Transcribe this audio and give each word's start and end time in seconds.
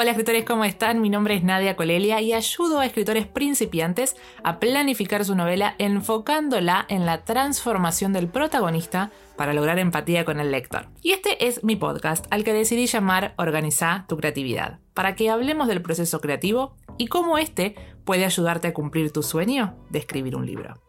Hola 0.00 0.12
escritores, 0.12 0.44
¿cómo 0.44 0.64
están? 0.64 1.00
Mi 1.00 1.10
nombre 1.10 1.34
es 1.34 1.42
Nadia 1.42 1.74
Colelia 1.74 2.20
y 2.20 2.32
ayudo 2.32 2.78
a 2.78 2.86
escritores 2.86 3.26
principiantes 3.26 4.14
a 4.44 4.60
planificar 4.60 5.24
su 5.24 5.34
novela 5.34 5.74
enfocándola 5.78 6.86
en 6.88 7.04
la 7.04 7.24
transformación 7.24 8.12
del 8.12 8.28
protagonista 8.28 9.10
para 9.36 9.54
lograr 9.54 9.80
empatía 9.80 10.24
con 10.24 10.38
el 10.38 10.52
lector. 10.52 10.86
Y 11.02 11.14
este 11.14 11.48
es 11.48 11.64
mi 11.64 11.74
podcast 11.74 12.26
al 12.30 12.44
que 12.44 12.52
decidí 12.52 12.86
llamar 12.86 13.34
Organiza 13.38 14.04
tu 14.08 14.16
creatividad, 14.16 14.78
para 14.94 15.16
que 15.16 15.30
hablemos 15.30 15.66
del 15.66 15.82
proceso 15.82 16.20
creativo 16.20 16.76
y 16.96 17.08
cómo 17.08 17.36
este 17.36 17.74
puede 18.04 18.24
ayudarte 18.24 18.68
a 18.68 18.74
cumplir 18.74 19.12
tu 19.12 19.24
sueño 19.24 19.74
de 19.90 19.98
escribir 19.98 20.36
un 20.36 20.46
libro. 20.46 20.80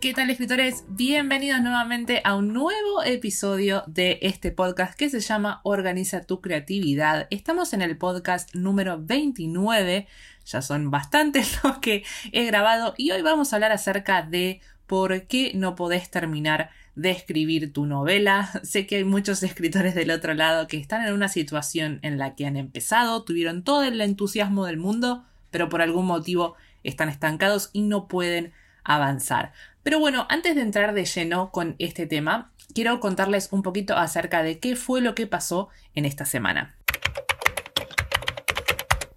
¿Qué 0.00 0.14
tal 0.14 0.30
escritores? 0.30 0.84
Bienvenidos 0.88 1.60
nuevamente 1.60 2.22
a 2.24 2.34
un 2.34 2.54
nuevo 2.54 3.02
episodio 3.04 3.84
de 3.86 4.18
este 4.22 4.50
podcast 4.50 4.98
que 4.98 5.10
se 5.10 5.20
llama 5.20 5.60
Organiza 5.62 6.22
tu 6.22 6.40
creatividad. 6.40 7.26
Estamos 7.28 7.74
en 7.74 7.82
el 7.82 7.98
podcast 7.98 8.54
número 8.54 8.98
29, 8.98 10.08
ya 10.46 10.62
son 10.62 10.90
bastantes 10.90 11.60
los 11.64 11.80
que 11.80 12.02
he 12.32 12.46
grabado 12.46 12.94
y 12.96 13.10
hoy 13.10 13.20
vamos 13.20 13.52
a 13.52 13.56
hablar 13.56 13.72
acerca 13.72 14.22
de 14.22 14.62
por 14.86 15.26
qué 15.26 15.52
no 15.54 15.74
podés 15.74 16.10
terminar 16.10 16.70
de 16.94 17.10
escribir 17.10 17.70
tu 17.70 17.84
novela. 17.84 18.50
Sé 18.62 18.86
que 18.86 18.96
hay 18.96 19.04
muchos 19.04 19.42
escritores 19.42 19.94
del 19.94 20.12
otro 20.12 20.32
lado 20.32 20.66
que 20.66 20.78
están 20.78 21.06
en 21.06 21.12
una 21.12 21.28
situación 21.28 21.98
en 22.00 22.16
la 22.16 22.34
que 22.36 22.46
han 22.46 22.56
empezado, 22.56 23.22
tuvieron 23.24 23.64
todo 23.64 23.82
el 23.82 24.00
entusiasmo 24.00 24.64
del 24.64 24.78
mundo, 24.78 25.26
pero 25.50 25.68
por 25.68 25.82
algún 25.82 26.06
motivo 26.06 26.54
están 26.84 27.10
estancados 27.10 27.68
y 27.74 27.82
no 27.82 28.08
pueden 28.08 28.54
avanzar. 28.84 29.52
Pero 29.82 29.98
bueno, 29.98 30.26
antes 30.28 30.54
de 30.54 30.62
entrar 30.62 30.92
de 30.92 31.04
lleno 31.04 31.50
con 31.50 31.74
este 31.78 32.06
tema, 32.06 32.52
quiero 32.74 33.00
contarles 33.00 33.48
un 33.50 33.62
poquito 33.62 33.96
acerca 33.96 34.42
de 34.42 34.58
qué 34.58 34.76
fue 34.76 35.00
lo 35.00 35.14
que 35.14 35.26
pasó 35.26 35.68
en 35.94 36.04
esta 36.04 36.24
semana. 36.26 36.76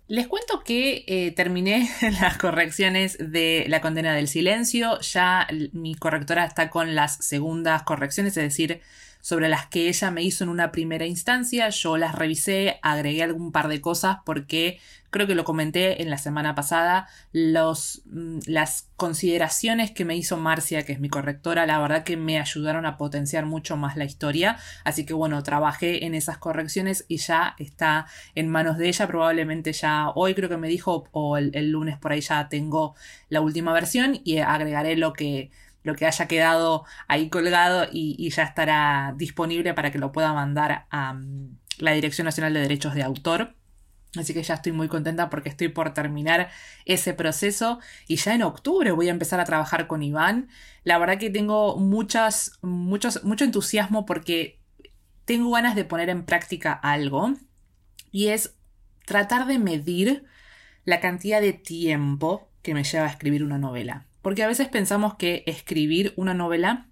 Les 0.07 0.27
cuento 0.27 0.63
que 0.63 1.05
eh, 1.07 1.31
terminé 1.31 1.89
las 2.21 2.37
correcciones 2.37 3.17
de 3.19 3.65
la 3.67 3.81
condena 3.81 4.13
del 4.13 4.27
silencio. 4.27 4.99
Ya 5.01 5.47
mi 5.71 5.95
correctora 5.95 6.45
está 6.45 6.69
con 6.69 6.95
las 6.95 7.17
segundas 7.17 7.83
correcciones, 7.83 8.37
es 8.37 8.43
decir, 8.43 8.81
sobre 9.21 9.49
las 9.49 9.67
que 9.67 9.87
ella 9.87 10.11
me 10.11 10.21
hizo 10.21 10.43
en 10.43 10.49
una 10.49 10.71
primera 10.71 11.05
instancia. 11.05 11.69
Yo 11.69 11.97
las 11.97 12.15
revisé, 12.15 12.79
agregué 12.81 13.23
algún 13.23 13.51
par 13.51 13.69
de 13.69 13.81
cosas 13.81 14.17
porque 14.25 14.79
creo 15.13 15.27
que 15.27 15.35
lo 15.35 15.45
comenté 15.45 16.01
en 16.01 16.09
la 16.09 16.17
semana 16.17 16.55
pasada. 16.55 17.07
Los, 17.31 18.01
mm, 18.05 18.39
las 18.47 18.89
consideraciones 18.97 19.91
que 19.91 20.03
me 20.03 20.17
hizo 20.17 20.35
Marcia, 20.35 20.83
que 20.83 20.91
es 20.91 20.99
mi 20.99 21.07
correctora, 21.07 21.65
la 21.65 21.79
verdad 21.79 22.03
que 22.03 22.17
me 22.17 22.39
ayudaron 22.39 22.85
a 22.85 22.97
potenciar 22.97 23.45
mucho 23.45 23.77
más 23.77 23.95
la 23.95 24.03
historia. 24.03 24.57
Así 24.83 25.05
que 25.05 25.13
bueno, 25.13 25.41
trabajé 25.43 26.05
en 26.05 26.15
esas 26.15 26.37
correcciones 26.37 27.05
y 27.07 27.17
ya 27.17 27.55
está 27.59 28.07
en 28.35 28.49
manos 28.49 28.77
de 28.77 28.89
ella. 28.89 29.07
Probablemente 29.07 29.71
ya 29.71 30.09
hoy 30.15 30.33
creo 30.33 30.49
que 30.49 30.57
me 30.57 30.67
dijo 30.67 31.07
o 31.11 31.37
el, 31.37 31.53
lunes 31.71 31.97
por 31.97 32.11
ahí 32.11 32.21
ya 32.21 32.49
tengo 32.49 32.95
la 33.29 33.41
última 33.41 33.71
versión 33.73 34.19
y 34.23 34.39
agregaré 34.39 34.97
lo 34.97 35.13
que 35.13 35.51
lo 35.83 35.95
que 35.95 36.05
haya 36.05 36.27
quedado 36.27 36.85
ahí 37.09 37.29
colgado 37.29 37.87
y, 37.91 38.29
ya 38.29 38.43
estará 38.43 39.13
disponible 39.17 39.73
para 39.73 39.91
que 39.91 39.99
lo 39.99 40.13
pueda 40.13 40.33
mandar 40.33 40.85
a 40.89 41.13
mm, 41.13 41.57
la 41.79 41.91
Dirección 41.91 42.25
Nacional 42.25 42.53
de 42.53 42.61
Derechos 42.61 42.95
de 42.95 43.03
Autor. 43.03 43.55
Así 44.17 44.33
que 44.33 44.43
ya 44.43 44.55
estoy 44.55 44.71
muy 44.71 44.87
contenta 44.87 45.29
porque 45.29 45.49
estoy 45.49 45.69
por 45.69 45.93
terminar 45.93 46.49
ese 46.85 47.13
proceso 47.13 47.79
y 48.07 48.17
ya 48.17 48.35
en 48.35 48.43
octubre 48.43 48.91
voy 48.91 49.07
a 49.07 49.11
empezar 49.11 49.39
a 49.39 49.45
trabajar 49.45 49.87
con 49.87 50.03
Iván. 50.03 50.49
La 50.83 50.99
verdad 50.99 51.17
que 51.17 51.31
tengo 51.31 51.77
muchas, 51.77 52.59
muchos, 52.61 53.23
mucho 53.23 53.43
entusiasmo 53.43 54.05
porque 54.05 54.59
tengo 55.25 55.51
ganas 55.51 55.75
de 55.75 55.85
poner 55.85 56.09
en 56.09 56.25
práctica 56.25 56.73
algo 56.73 57.33
y 58.11 58.27
es 58.27 58.55
tratar 59.05 59.47
de 59.47 59.57
medir 59.57 60.25
la 60.85 60.99
cantidad 60.99 61.41
de 61.41 61.53
tiempo 61.53 62.49
que 62.61 62.73
me 62.73 62.83
lleva 62.83 63.05
a 63.05 63.09
escribir 63.09 63.43
una 63.43 63.57
novela. 63.57 64.05
Porque 64.21 64.43
a 64.43 64.47
veces 64.47 64.69
pensamos 64.69 65.15
que 65.15 65.43
escribir 65.47 66.13
una 66.17 66.33
novela 66.33 66.87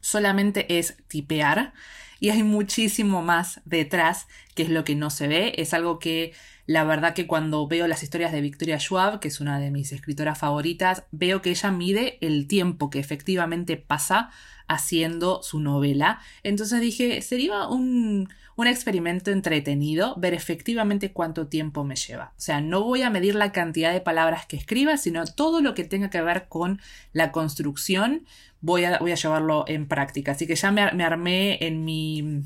solamente 0.00 0.78
es 0.78 0.96
tipear 1.08 1.72
y 2.20 2.30
hay 2.30 2.42
muchísimo 2.42 3.22
más 3.22 3.60
detrás 3.64 4.26
que 4.54 4.64
es 4.64 4.70
lo 4.70 4.84
que 4.84 4.94
no 4.94 5.10
se 5.10 5.28
ve. 5.28 5.54
Es 5.56 5.74
algo 5.74 5.98
que 5.98 6.32
la 6.66 6.84
verdad 6.84 7.14
que 7.14 7.26
cuando 7.26 7.66
veo 7.66 7.86
las 7.88 8.02
historias 8.02 8.32
de 8.32 8.40
Victoria 8.40 8.78
Schwab, 8.78 9.20
que 9.20 9.28
es 9.28 9.40
una 9.40 9.58
de 9.58 9.70
mis 9.70 9.92
escritoras 9.92 10.38
favoritas, 10.38 11.04
veo 11.12 11.40
que 11.40 11.50
ella 11.50 11.70
mide 11.70 12.18
el 12.20 12.46
tiempo 12.46 12.90
que 12.90 12.98
efectivamente 12.98 13.76
pasa 13.76 14.30
haciendo 14.66 15.42
su 15.42 15.60
novela. 15.60 16.20
Entonces 16.42 16.80
dije, 16.80 17.22
sería 17.22 17.66
un, 17.68 18.28
un 18.58 18.66
experimento 18.66 19.30
entretenido 19.30 20.14
ver 20.16 20.34
efectivamente 20.34 21.12
cuánto 21.12 21.46
tiempo 21.46 21.84
me 21.84 21.94
lleva. 21.94 22.32
O 22.36 22.40
sea, 22.40 22.60
no 22.60 22.82
voy 22.82 23.02
a 23.02 23.08
medir 23.08 23.34
la 23.34 23.52
cantidad 23.52 23.92
de 23.92 24.00
palabras 24.00 24.46
que 24.46 24.56
escriba, 24.56 24.96
sino 24.96 25.24
todo 25.26 25.60
lo 25.60 25.74
que 25.74 25.84
tenga 25.84 26.10
que 26.10 26.20
ver 26.20 26.48
con 26.48 26.80
la 27.12 27.30
construcción, 27.30 28.26
voy 28.60 28.84
a, 28.84 28.98
voy 28.98 29.12
a 29.12 29.16
llevarlo 29.16 29.64
en 29.66 29.88
práctica. 29.88 30.32
Así 30.32 30.46
que 30.46 30.56
ya 30.56 30.70
me, 30.70 30.90
me 30.92 31.04
armé 31.04 31.58
en 31.64 31.84
mi 31.84 32.42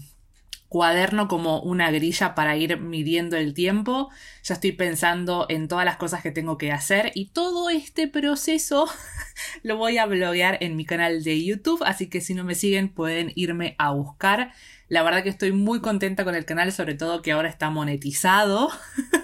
cuaderno 0.73 1.29
como 1.29 1.61
una 1.61 1.91
grilla 1.91 2.35
para 2.35 2.57
ir 2.57 2.81
midiendo 2.81 3.37
el 3.37 3.53
tiempo. 3.53 4.09
Ya 4.43 4.55
estoy 4.55 4.73
pensando 4.73 5.45
en 5.51 5.69
todas 5.69 5.85
las 5.85 5.99
cosas 5.99 6.23
que 6.23 6.31
tengo 6.31 6.57
que 6.57 6.73
hacer 6.73 7.13
y 7.15 7.27
todo 7.27 7.69
este 7.69 8.09
proceso 8.09 8.89
lo 9.63 9.77
voy 9.77 9.99
a 9.99 10.07
bloguear 10.07 10.57
en 10.63 10.77
mi 10.77 10.87
canal 10.87 11.23
de 11.23 11.45
YouTube, 11.45 11.83
así 11.85 12.09
que 12.09 12.23
si 12.23 12.33
no 12.33 12.43
me 12.43 12.55
siguen 12.55 12.89
pueden 12.89 13.33
irme 13.35 13.75
a 13.79 13.91
buscar. 13.91 14.55
La 14.89 15.03
verdad 15.03 15.23
que 15.23 15.29
estoy 15.29 15.53
muy 15.53 15.81
contenta 15.83 16.25
con 16.25 16.35
el 16.35 16.47
canal, 16.47 16.73
sobre 16.73 16.95
todo 16.95 17.21
que 17.21 17.33
ahora 17.33 17.51
está 17.51 17.69
monetizado. 17.69 18.71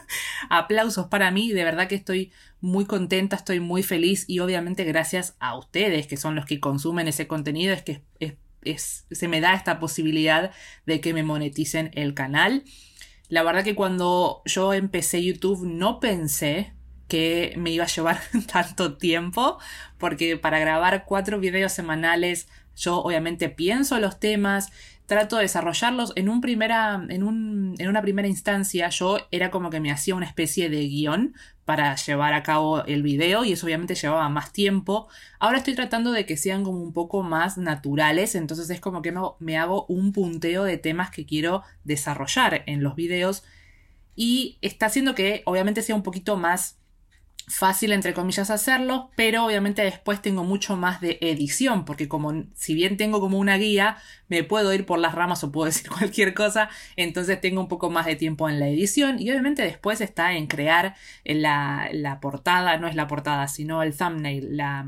Aplausos 0.48 1.06
para 1.06 1.30
mí, 1.30 1.52
de 1.52 1.64
verdad 1.64 1.88
que 1.88 1.94
estoy 1.94 2.32
muy 2.60 2.86
contenta, 2.86 3.36
estoy 3.36 3.60
muy 3.60 3.82
feliz 3.82 4.24
y 4.28 4.40
obviamente 4.40 4.84
gracias 4.84 5.36
a 5.38 5.56
ustedes 5.56 6.06
que 6.06 6.16
son 6.16 6.34
los 6.34 6.46
que 6.46 6.60
consumen 6.60 7.08
ese 7.08 7.26
contenido 7.26 7.74
es 7.74 7.82
que 7.82 8.02
se 8.76 9.28
me 9.28 9.40
da 9.40 9.54
esta 9.54 9.78
posibilidad 9.78 10.50
de 10.86 11.00
que 11.00 11.14
me 11.14 11.22
moneticen 11.22 11.90
el 11.94 12.14
canal. 12.14 12.64
La 13.28 13.42
verdad 13.42 13.64
que 13.64 13.74
cuando 13.74 14.42
yo 14.44 14.72
empecé 14.72 15.22
YouTube 15.22 15.66
no 15.66 16.00
pensé 16.00 16.72
que 17.08 17.54
me 17.56 17.70
iba 17.70 17.84
a 17.84 17.88
llevar 17.88 18.20
tanto 18.52 18.96
tiempo 18.96 19.58
porque 19.98 20.36
para 20.36 20.58
grabar 20.58 21.04
cuatro 21.06 21.40
videos 21.40 21.72
semanales 21.72 22.48
yo 22.76 22.98
obviamente 22.98 23.48
pienso 23.48 23.98
los 23.98 24.20
temas, 24.20 24.70
trato 25.08 25.36
de 25.36 25.42
desarrollarlos 25.42 26.12
en, 26.16 26.28
un 26.28 26.42
primera, 26.42 27.02
en, 27.08 27.22
un, 27.22 27.74
en 27.78 27.88
una 27.88 28.02
primera 28.02 28.28
instancia. 28.28 28.90
Yo 28.90 29.16
era 29.30 29.50
como 29.50 29.70
que 29.70 29.80
me 29.80 29.90
hacía 29.90 30.14
una 30.14 30.26
especie 30.26 30.68
de 30.68 30.86
guion 30.86 31.34
para 31.64 31.96
llevar 31.96 32.34
a 32.34 32.42
cabo 32.42 32.84
el 32.84 33.02
video 33.02 33.42
y 33.42 33.52
eso 33.52 33.64
obviamente 33.64 33.94
llevaba 33.94 34.28
más 34.28 34.52
tiempo. 34.52 35.08
Ahora 35.38 35.58
estoy 35.58 35.74
tratando 35.74 36.12
de 36.12 36.26
que 36.26 36.36
sean 36.36 36.62
como 36.62 36.82
un 36.82 36.92
poco 36.92 37.22
más 37.22 37.56
naturales, 37.56 38.34
entonces 38.34 38.68
es 38.68 38.80
como 38.80 39.00
que 39.00 39.14
me 39.38 39.56
hago 39.56 39.86
un 39.86 40.12
punteo 40.12 40.64
de 40.64 40.76
temas 40.76 41.10
que 41.10 41.24
quiero 41.24 41.62
desarrollar 41.84 42.62
en 42.66 42.82
los 42.82 42.94
videos 42.94 43.44
y 44.14 44.58
está 44.60 44.86
haciendo 44.86 45.14
que 45.14 45.40
obviamente 45.46 45.80
sea 45.80 45.96
un 45.96 46.02
poquito 46.02 46.36
más 46.36 46.76
fácil 47.48 47.92
entre 47.92 48.14
comillas 48.14 48.50
hacerlo, 48.50 49.10
pero 49.16 49.44
obviamente 49.44 49.82
después 49.82 50.20
tengo 50.22 50.44
mucho 50.44 50.76
más 50.76 51.00
de 51.00 51.18
edición, 51.20 51.84
porque 51.84 52.08
como 52.08 52.44
si 52.54 52.74
bien 52.74 52.96
tengo 52.96 53.20
como 53.20 53.38
una 53.38 53.56
guía, 53.56 53.96
me 54.28 54.44
puedo 54.44 54.72
ir 54.74 54.84
por 54.84 54.98
las 54.98 55.14
ramas 55.14 55.42
o 55.44 55.50
puedo 55.50 55.66
decir 55.66 55.90
cualquier 55.90 56.34
cosa, 56.34 56.68
entonces 56.96 57.40
tengo 57.40 57.60
un 57.60 57.68
poco 57.68 57.90
más 57.90 58.06
de 58.06 58.16
tiempo 58.16 58.48
en 58.48 58.60
la 58.60 58.68
edición 58.68 59.18
y 59.18 59.30
obviamente 59.30 59.62
después 59.62 60.00
está 60.00 60.34
en 60.34 60.46
crear 60.46 60.94
la, 61.24 61.88
la 61.92 62.20
portada, 62.20 62.76
no 62.76 62.86
es 62.86 62.94
la 62.94 63.06
portada, 63.06 63.48
sino 63.48 63.82
el 63.82 63.96
thumbnail, 63.96 64.56
la, 64.56 64.84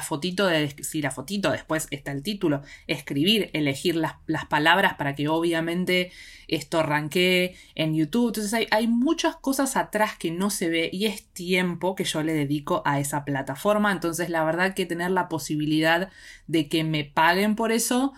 fotito 0.00 0.46
de, 0.46 0.68
si 0.82 1.00
la 1.00 1.10
fotito 1.10 1.50
después 1.50 1.88
está 1.90 2.12
el 2.12 2.22
título, 2.22 2.62
escribir, 2.86 3.50
elegir 3.54 3.96
las, 3.96 4.14
las 4.26 4.44
palabras 4.46 4.94
para 4.94 5.14
que 5.14 5.28
obviamente 5.28 6.12
esto 6.46 6.80
arranque 6.80 7.56
en 7.74 7.94
YouTube, 7.94 8.28
entonces 8.28 8.52
hay, 8.52 8.66
hay 8.70 8.86
muchas 8.86 9.36
cosas 9.36 9.76
atrás 9.76 10.16
que 10.18 10.30
no 10.30 10.50
se 10.50 10.68
ve 10.68 10.90
y 10.92 11.06
es 11.06 11.24
tiempo 11.28 11.93
que 11.94 12.04
yo 12.04 12.22
le 12.22 12.32
dedico 12.32 12.82
a 12.84 13.00
esa 13.00 13.24
plataforma. 13.24 13.92
Entonces, 13.92 14.28
la 14.30 14.44
verdad 14.44 14.74
que 14.74 14.86
tener 14.86 15.10
la 15.10 15.28
posibilidad 15.28 16.10
de 16.46 16.68
que 16.68 16.84
me 16.84 17.04
paguen 17.04 17.56
por 17.56 17.72
eso, 17.72 18.12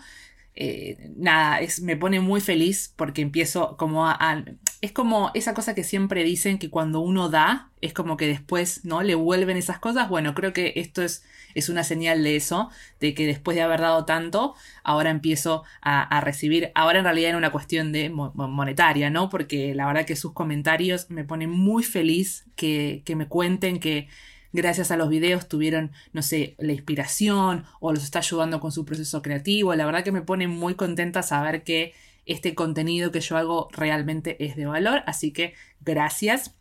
eh, 0.55 1.11
nada, 1.15 1.59
es, 1.59 1.81
me 1.81 1.95
pone 1.97 2.19
muy 2.19 2.41
feliz 2.41 2.93
porque 2.95 3.21
empiezo 3.21 3.77
como 3.77 4.07
a, 4.07 4.43
Es 4.79 4.91
como 4.91 5.31
esa 5.33 5.55
cosa 5.55 5.73
que 5.73 5.83
siempre 5.83 6.23
dicen 6.23 6.59
que 6.59 6.69
cuando 6.69 6.99
uno 6.99 7.29
da, 7.29 7.69
es 7.81 7.93
como 7.93 8.15
que 8.15 8.27
después, 8.27 8.85
¿no? 8.85 9.01
Le 9.01 9.15
vuelven 9.15 9.57
esas 9.57 9.79
cosas. 9.79 10.07
Bueno, 10.07 10.35
creo 10.35 10.53
que 10.53 10.73
esto 10.75 11.01
es, 11.01 11.23
es 11.55 11.69
una 11.69 11.83
señal 11.83 12.23
de 12.23 12.35
eso, 12.35 12.69
de 12.99 13.15
que 13.15 13.25
después 13.25 13.55
de 13.55 13.63
haber 13.63 13.81
dado 13.81 14.05
tanto, 14.05 14.53
ahora 14.83 15.09
empiezo 15.09 15.63
a, 15.81 16.21
recibir, 16.21 16.71
ahora 16.75 16.99
en 16.99 17.05
realidad 17.05 17.31
en 17.31 17.37
una 17.37 17.51
cuestión 17.51 17.91
de 17.91 18.09
monetaria, 18.09 19.09
¿no? 19.09 19.29
Porque 19.29 19.73
la 19.73 19.87
verdad 19.87 20.05
que 20.05 20.15
sus 20.15 20.33
comentarios 20.33 21.09
me 21.09 21.23
ponen 21.23 21.49
muy 21.49 21.83
feliz 21.83 22.45
que, 22.55 23.01
que 23.03 23.15
me 23.15 23.27
cuenten 23.27 23.79
que 23.79 24.07
gracias 24.53 24.91
a 24.91 24.97
los 24.97 25.09
videos 25.09 25.47
tuvieron, 25.47 25.91
no 26.13 26.21
sé, 26.21 26.55
la 26.57 26.73
inspiración 26.73 27.65
o 27.79 27.93
los 27.93 28.03
está 28.03 28.19
ayudando 28.19 28.59
con 28.59 28.71
su 28.71 28.85
proceso 28.85 29.21
creativo. 29.21 29.73
La 29.75 29.85
verdad 29.85 30.03
que 30.03 30.11
me 30.11 30.21
pone 30.21 30.47
muy 30.47 30.75
contenta 30.75 31.23
saber 31.23 31.63
que 31.63 31.93
este 32.27 32.55
contenido 32.55 33.11
que 33.11 33.21
yo 33.21 33.37
hago 33.37 33.67
realmente 33.71 34.43
es 34.43 34.55
de 34.55 34.65
valor, 34.65 35.03
así 35.05 35.31
que 35.31 35.53
gracias. 35.81 36.55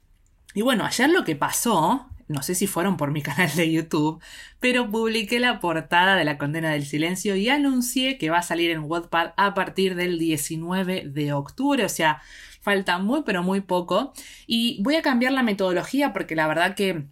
Y 0.54 0.62
bueno, 0.62 0.84
ayer 0.84 1.10
lo 1.10 1.24
que 1.24 1.36
pasó 1.36 2.06
no 2.28 2.42
sé 2.42 2.54
si 2.54 2.66
fueron 2.66 2.96
por 2.96 3.10
mi 3.10 3.22
canal 3.22 3.54
de 3.54 3.70
YouTube, 3.70 4.20
pero 4.60 4.90
publiqué 4.90 5.38
la 5.38 5.60
portada 5.60 6.16
de 6.16 6.24
La 6.24 6.38
Condena 6.38 6.70
del 6.70 6.84
Silencio 6.84 7.36
y 7.36 7.48
anuncié 7.48 8.18
que 8.18 8.30
va 8.30 8.38
a 8.38 8.42
salir 8.42 8.70
en 8.70 8.84
Wattpad 8.84 9.32
a 9.36 9.54
partir 9.54 9.94
del 9.94 10.18
19 10.18 11.04
de 11.06 11.32
octubre, 11.32 11.84
o 11.84 11.88
sea, 11.88 12.22
falta 12.60 12.98
muy 12.98 13.22
pero 13.24 13.42
muy 13.42 13.60
poco. 13.60 14.12
Y 14.46 14.82
voy 14.82 14.96
a 14.96 15.02
cambiar 15.02 15.32
la 15.32 15.42
metodología 15.42 16.12
porque 16.12 16.34
la 16.34 16.48
verdad 16.48 16.74
que 16.74 17.04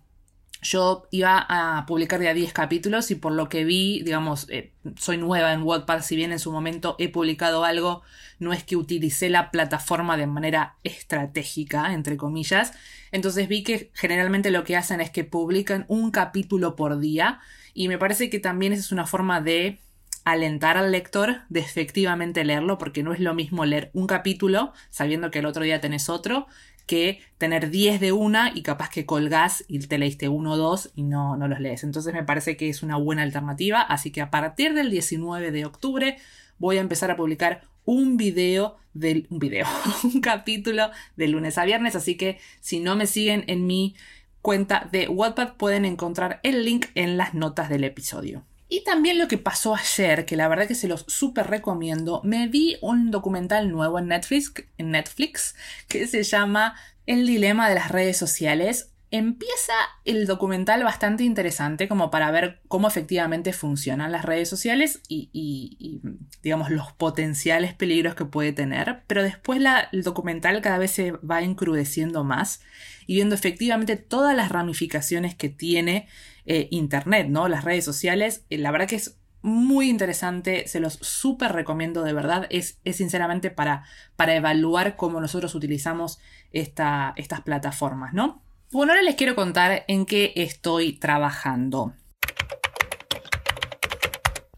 yo 0.64 1.06
iba 1.10 1.44
a 1.48 1.84
publicar 1.86 2.18
de 2.18 2.28
a 2.28 2.34
10 2.34 2.52
capítulos 2.54 3.10
y 3.10 3.14
por 3.14 3.32
lo 3.32 3.48
que 3.48 3.64
vi, 3.64 4.02
digamos, 4.02 4.46
eh, 4.48 4.72
soy 4.96 5.18
nueva 5.18 5.52
en 5.52 5.62
Wattpad, 5.62 6.02
si 6.02 6.16
bien 6.16 6.32
en 6.32 6.38
su 6.38 6.50
momento 6.50 6.96
he 6.98 7.10
publicado 7.10 7.64
algo, 7.64 8.02
no 8.38 8.52
es 8.52 8.64
que 8.64 8.74
utilicé 8.74 9.28
la 9.28 9.50
plataforma 9.50 10.16
de 10.16 10.26
manera 10.26 10.76
estratégica, 10.82 11.92
entre 11.92 12.16
comillas. 12.16 12.72
Entonces 13.12 13.46
vi 13.46 13.62
que 13.62 13.90
generalmente 13.92 14.50
lo 14.50 14.64
que 14.64 14.76
hacen 14.76 15.02
es 15.02 15.10
que 15.10 15.24
publican 15.24 15.84
un 15.86 16.10
capítulo 16.10 16.76
por 16.76 16.98
día 16.98 17.40
y 17.74 17.88
me 17.88 17.98
parece 17.98 18.30
que 18.30 18.40
también 18.40 18.72
esa 18.72 18.80
es 18.80 18.92
una 18.92 19.06
forma 19.06 19.42
de 19.42 19.80
alentar 20.24 20.78
al 20.78 20.90
lector 20.90 21.42
de 21.50 21.60
efectivamente 21.60 22.42
leerlo, 22.44 22.78
porque 22.78 23.02
no 23.02 23.12
es 23.12 23.20
lo 23.20 23.34
mismo 23.34 23.66
leer 23.66 23.90
un 23.92 24.06
capítulo 24.06 24.72
sabiendo 24.88 25.30
que 25.30 25.40
el 25.40 25.46
otro 25.46 25.62
día 25.62 25.82
tenés 25.82 26.08
otro, 26.08 26.46
que 26.86 27.20
tener 27.38 27.70
10 27.70 28.00
de 28.00 28.12
una 28.12 28.52
y 28.54 28.62
capaz 28.62 28.90
que 28.90 29.06
colgás 29.06 29.64
y 29.68 29.78
te 29.80 29.98
leíste 29.98 30.28
uno 30.28 30.52
o 30.52 30.56
dos 30.56 30.90
y 30.94 31.02
no, 31.02 31.36
no 31.36 31.48
los 31.48 31.60
lees. 31.60 31.84
Entonces 31.84 32.12
me 32.12 32.24
parece 32.24 32.56
que 32.56 32.68
es 32.68 32.82
una 32.82 32.96
buena 32.96 33.22
alternativa, 33.22 33.80
así 33.80 34.10
que 34.10 34.20
a 34.20 34.30
partir 34.30 34.74
del 34.74 34.90
19 34.90 35.50
de 35.50 35.64
octubre 35.64 36.16
voy 36.58 36.78
a 36.78 36.80
empezar 36.80 37.10
a 37.10 37.16
publicar 37.16 37.62
un 37.84 38.16
video 38.16 38.76
del 38.92 39.26
un 39.30 39.38
video, 39.38 39.66
un 40.04 40.20
capítulo 40.20 40.90
de 41.16 41.28
lunes 41.28 41.58
a 41.58 41.64
viernes, 41.64 41.96
así 41.96 42.16
que 42.16 42.38
si 42.60 42.80
no 42.80 42.96
me 42.96 43.06
siguen 43.06 43.44
en 43.48 43.66
mi 43.66 43.94
cuenta 44.40 44.88
de 44.92 45.08
Wattpad 45.08 45.54
pueden 45.54 45.84
encontrar 45.84 46.40
el 46.42 46.64
link 46.64 46.86
en 46.94 47.16
las 47.16 47.34
notas 47.34 47.68
del 47.68 47.84
episodio. 47.84 48.44
Y 48.74 48.82
también 48.82 49.20
lo 49.20 49.28
que 49.28 49.38
pasó 49.38 49.76
ayer, 49.76 50.26
que 50.26 50.34
la 50.34 50.48
verdad 50.48 50.66
que 50.66 50.74
se 50.74 50.88
los 50.88 51.04
súper 51.06 51.46
recomiendo, 51.46 52.20
me 52.24 52.48
vi 52.48 52.76
un 52.80 53.12
documental 53.12 53.70
nuevo 53.70 54.00
en 54.00 54.08
Netflix, 54.08 54.52
en 54.78 54.90
Netflix 54.90 55.54
que 55.86 56.08
se 56.08 56.24
llama 56.24 56.74
El 57.06 57.24
dilema 57.24 57.68
de 57.68 57.76
las 57.76 57.92
redes 57.92 58.16
sociales. 58.16 58.90
Empieza 59.12 59.74
el 60.04 60.26
documental 60.26 60.82
bastante 60.82 61.22
interesante 61.22 61.86
como 61.86 62.10
para 62.10 62.32
ver 62.32 62.62
cómo 62.66 62.88
efectivamente 62.88 63.52
funcionan 63.52 64.10
las 64.10 64.24
redes 64.24 64.48
sociales 64.48 65.02
y, 65.06 66.00
digamos 66.42 66.70
los 66.70 66.90
potenciales 66.94 67.74
peligros 67.74 68.16
que 68.16 68.24
puede 68.24 68.52
tener, 68.52 69.04
pero 69.06 69.22
después 69.22 69.62
el 69.92 70.02
documental 70.02 70.60
cada 70.62 70.78
vez 70.78 70.90
se 70.90 71.12
va 71.12 71.42
encrudeciendo 71.42 72.24
más 72.24 72.60
y 73.06 73.14
viendo 73.14 73.36
efectivamente 73.36 73.94
todas 73.94 74.34
las 74.34 74.48
ramificaciones 74.48 75.36
que 75.36 75.48
tiene 75.48 76.08
eh, 76.46 76.68
Internet, 76.70 77.28
¿no? 77.28 77.48
Las 77.48 77.64
redes 77.64 77.84
sociales. 77.84 78.44
Eh, 78.50 78.58
la 78.58 78.70
verdad 78.70 78.88
que 78.88 78.96
es 78.96 79.18
muy 79.42 79.90
interesante, 79.90 80.66
se 80.68 80.80
los 80.80 80.94
súper 80.94 81.52
recomiendo 81.52 82.02
de 82.02 82.14
verdad. 82.14 82.46
Es, 82.50 82.78
es 82.84 82.96
sinceramente 82.96 83.50
para, 83.50 83.84
para, 84.16 84.34
evaluar 84.34 84.96
cómo 84.96 85.20
nosotros 85.20 85.54
utilizamos 85.54 86.18
esta, 86.52 87.12
estas 87.16 87.42
plataformas, 87.42 88.14
¿no? 88.14 88.42
Bueno, 88.72 88.92
ahora 88.92 89.02
les 89.02 89.16
quiero 89.16 89.34
contar 89.34 89.84
en 89.86 90.06
qué 90.06 90.32
estoy 90.36 90.94
trabajando. 90.94 91.92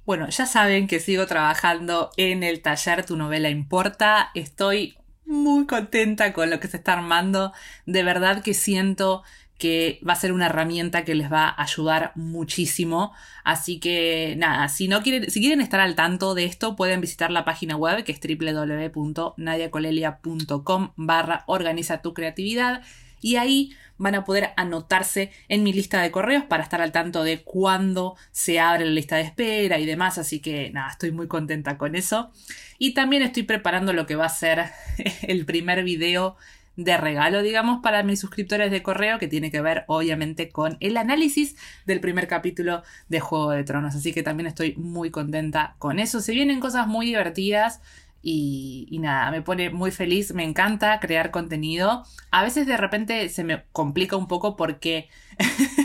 Bueno, 0.07 0.29
ya 0.29 0.47
saben 0.47 0.87
que 0.87 1.01
sigo 1.01 1.27
trabajando 1.27 2.13
en 2.17 2.45
el 2.45 2.63
taller 2.63 3.05
Tu 3.05 3.17
novela 3.17 3.51
importa. 3.51 4.31
Estoy 4.35 4.97
muy 5.25 5.67
contenta 5.67 6.33
con 6.33 6.49
lo 6.49 6.61
que 6.61 6.69
se 6.69 6.77
está 6.77 6.93
armando. 6.93 7.53
De 7.87 8.05
verdad 8.05 8.41
que 8.45 8.55
siento 8.55 9.25
que 9.59 10.01
va 10.07 10.13
a 10.13 10.17
ser 10.17 10.33
una 10.33 10.47
herramienta 10.47 11.05
que 11.05 11.15
les 11.15 11.31
va 11.33 11.49
a 11.49 11.63
ayudar 11.63 12.13
muchísimo. 12.15 13.13
Así 13.45 13.81
que 13.81 14.35
nada, 14.37 14.69
si 14.69 14.89
no 14.89 15.03
quieren, 15.03 15.31
si 15.31 15.41
quieren 15.41 15.61
estar 15.61 15.81
al 15.81 15.95
tanto 15.95 16.35
de 16.35 16.45
esto, 16.45 16.77
pueden 16.77 17.01
visitar 17.01 17.31
la 17.31 17.45
página 17.45 17.77
web 17.77 18.05
que 18.05 18.13
es 18.13 18.21
www.nadiacolelia.com 18.21 20.93
barra 20.97 21.45
organiza 21.47 22.03
tu 22.03 22.15
creatividad 22.15 22.83
y 23.21 23.37
ahí 23.37 23.71
van 23.99 24.15
a 24.15 24.25
poder 24.25 24.51
anotarse 24.57 25.33
en 25.49 25.63
mi 25.63 25.73
lista 25.73 26.03
de 26.03 26.11
correos 26.11 26.45
para 26.45 26.63
estar 26.63 26.83
al 26.83 26.93
tanto 26.93 27.25
de 27.25 27.43
cuándo 27.43 28.17
se 28.31 28.61
abre 28.61 28.85
la 28.85 28.91
lista 28.91 29.17
de 29.17 29.23
espera 29.23 29.79
y 29.79 29.87
demás. 29.87 30.19
Así 30.19 30.41
que 30.41 30.71
nada, 30.71 30.91
estoy 30.91 31.13
muy 31.13 31.27
contenta 31.27 31.79
con 31.79 31.97
eso. 31.97 32.31
Y 32.79 32.93
también 32.93 33.23
estoy 33.23 33.45
preparando 33.45 33.93
lo 33.93 34.07
que 34.07 34.17
va 34.17 34.27
a 34.27 34.31
ser 34.31 34.65
el 35.23 35.47
primer 35.47 35.83
video 35.83 36.37
de 36.77 36.97
regalo, 36.97 37.43
digamos, 37.43 37.81
para 37.83 38.03
mis 38.03 38.21
suscriptores 38.21 38.71
de 38.71 38.83
correo, 38.83 39.19
que 39.19 39.29
tiene 39.29 39.51
que 39.51 39.61
ver 39.61 39.85
obviamente 39.89 40.51
con 40.51 40.77
el 40.81 40.97
análisis 40.97 41.57
del 41.87 42.01
primer 42.01 42.29
capítulo 42.29 42.83
de 43.09 43.21
Juego 43.21 43.51
de 43.51 43.65
Tronos. 43.65 43.95
Así 43.95 44.13
que 44.13 44.23
también 44.23 44.47
estoy 44.47 44.75
muy 44.77 45.11
contenta 45.11 45.77
con 45.79 45.99
eso. 45.99 46.21
Se 46.21 46.33
vienen 46.33 46.61
cosas 46.61 46.87
muy 46.87 47.07
divertidas. 47.07 47.81
Y, 48.29 48.89
nada, 49.01 49.31
me 49.31 49.41
pone 49.41 49.71
muy 49.71 49.93
feliz, 49.93 50.35
me 50.35 50.43
encanta 50.43 50.99
crear 50.99 51.31
contenido. 51.31 52.03
A 52.33 52.43
veces 52.43 52.67
de 52.67 52.77
repente 52.77 53.29
se 53.29 53.45
me 53.45 53.63
complica 53.71 54.17
un 54.17 54.27
poco 54.27 54.57
porque 54.57 55.09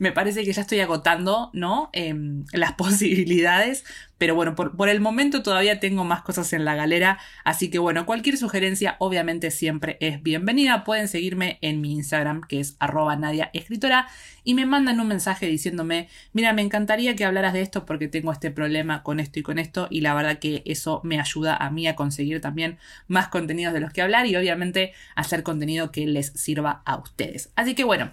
me 0.00 0.12
parece 0.12 0.44
que 0.44 0.52
ya 0.52 0.62
estoy 0.62 0.80
agotando, 0.80 1.50
¿no? 1.52 1.90
Em, 1.92 2.46
las 2.52 2.72
posibilidades. 2.78 3.84
Pero 4.16 4.34
bueno, 4.34 4.54
por, 4.54 4.88
el 4.88 5.00
momento 5.00 5.42
todavía 5.42 5.78
tengo 5.78 6.04
más 6.04 6.22
cosas 6.22 6.52
en 6.54 6.64
la 6.64 6.74
galera. 6.74 7.18
Así 7.44 7.70
que 7.70 7.78
bueno, 7.78 8.06
cualquier 8.06 8.38
sugerencia 8.38 8.96
obviamente 8.98 9.50
siempre 9.50 9.98
es 10.00 10.22
bienvenida. 10.22 10.84
Pueden 10.84 11.06
seguirme 11.06 11.58
en 11.60 11.82
mi 11.82 11.92
Instagram, 11.92 12.40
que 12.40 12.60
es 12.60 12.76
arroba 12.80 13.14
Nadia 13.16 13.50
Escritora, 13.52 14.08
y 14.42 14.54
me 14.54 14.64
mandan 14.64 15.00
un 15.00 15.08
mensaje 15.08 15.46
diciéndome, 15.46 16.08
mira, 16.32 16.54
me 16.54 16.62
encantaría 16.62 17.14
que 17.14 17.26
hablaras 17.26 17.52
de 17.52 17.60
esto 17.60 17.84
porque 17.84 18.08
tengo 18.08 18.32
este 18.32 18.50
problema 18.50 19.02
con 19.02 19.20
esto 19.20 19.38
y 19.38 19.42
con 19.42 19.58
esto. 19.58 19.86
Y 19.90 20.00
la 20.00 20.14
verdad 20.14 20.38
que 20.38 20.62
eso 20.64 21.02
me 21.04 21.20
ayuda 21.20 21.56
a 21.56 21.70
mí 21.70 21.86
a 21.86 21.94
conseguir 21.94 22.40
también 22.40 22.78
más 23.06 23.28
contenidos 23.28 23.74
de 23.74 23.80
los 23.80 23.92
que 23.92 24.00
hablar 24.00 24.24
y 24.26 24.36
obviamente 24.36 24.94
hacer 25.14 25.42
contenido 25.42 25.92
que 25.92 26.06
les 26.06 26.28
sirva 26.28 26.82
a 26.86 26.96
ustedes. 26.96 27.52
Así 27.54 27.74
que 27.74 27.84
bueno, 27.84 28.12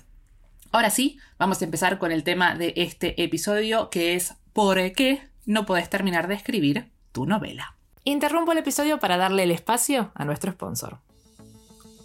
Ahora 0.72 0.90
sí, 0.90 1.18
vamos 1.40 1.62
a 1.62 1.66
empezar 1.66 1.98
con 1.98 2.12
el 2.12 2.24
tema 2.24 2.56
de 2.56 2.74
este 2.75 3.22
episodio 3.24 3.90
que 3.90 4.16
es 4.16 4.36
¿por 4.54 4.78
qué 4.92 5.22
no 5.46 5.66
puedes 5.66 5.90
terminar 5.90 6.28
de 6.28 6.36
escribir 6.36 6.92
tu 7.12 7.25
novela? 7.25 7.75
Interrumpo 8.04 8.52
el 8.52 8.58
episodio 8.58 9.00
para 9.00 9.18
darle 9.18 9.44
el 9.44 9.52
espacio 9.52 10.12
a 10.14 10.25
nuestro 10.25 10.52
sponsor. 10.52 11.00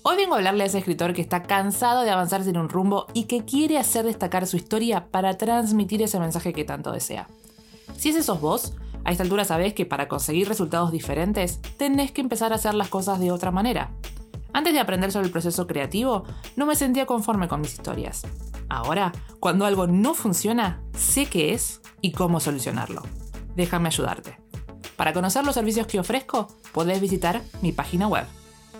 Hoy 0.04 0.16
vengo 0.16 0.34
a 0.34 0.38
hablarle 0.38 0.64
a 0.64 0.66
ese 0.66 0.78
escritor 0.78 1.12
que 1.12 1.22
está 1.22 1.42
cansado 1.42 2.02
de 2.02 2.10
avanzar 2.10 2.42
sin 2.42 2.56
un 2.56 2.68
rumbo 2.68 3.06
y 3.14 3.24
que 3.24 3.44
quiere 3.44 3.78
hacer 3.78 4.04
destacar 4.04 4.46
su 4.46 4.56
historia 4.56 5.06
para 5.10 5.38
transmitir 5.38 6.02
ese 6.02 6.18
mensaje 6.18 6.52
que 6.52 6.64
tanto 6.64 6.92
desea. 6.92 7.28
Si 7.96 8.08
ese 8.08 8.22
sos 8.22 8.40
vos, 8.40 8.74
a 9.04 9.12
esta 9.12 9.22
altura 9.22 9.44
sabés 9.44 9.74
que 9.74 9.86
para 9.86 10.08
conseguir 10.08 10.48
resultados 10.48 10.92
diferentes 10.92 11.60
tenés 11.76 12.12
que 12.12 12.20
empezar 12.20 12.52
a 12.52 12.56
hacer 12.56 12.74
las 12.74 12.88
cosas 12.88 13.20
de 13.20 13.30
otra 13.30 13.50
manera. 13.50 13.90
Antes 14.52 14.74
de 14.74 14.80
aprender 14.80 15.12
sobre 15.12 15.26
el 15.26 15.32
proceso 15.32 15.66
creativo, 15.66 16.24
no 16.56 16.66
me 16.66 16.76
sentía 16.76 17.06
conforme 17.06 17.48
con 17.48 17.62
mis 17.62 17.72
historias. 17.74 18.22
Ahora, 18.68 19.12
cuando 19.40 19.64
algo 19.64 19.86
no 19.86 20.12
funciona, 20.14 20.82
sé 20.94 21.26
qué 21.26 21.54
es 21.54 21.80
y 22.00 22.12
cómo 22.12 22.40
solucionarlo. 22.40 23.02
Déjame 23.56 23.88
ayudarte. 23.88 24.38
Para 24.96 25.12
conocer 25.12 25.44
los 25.44 25.54
servicios 25.54 25.86
que 25.86 25.98
ofrezco, 25.98 26.48
podés 26.72 26.98
visitar 27.00 27.42
mi 27.60 27.72
página 27.72 28.06
web 28.08 28.24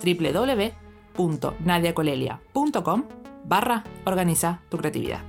www.nadiacolelia.com 0.03 3.03
barra 3.45 3.83
organiza 4.05 4.61
tu 4.69 4.77
creatividad. 4.77 5.19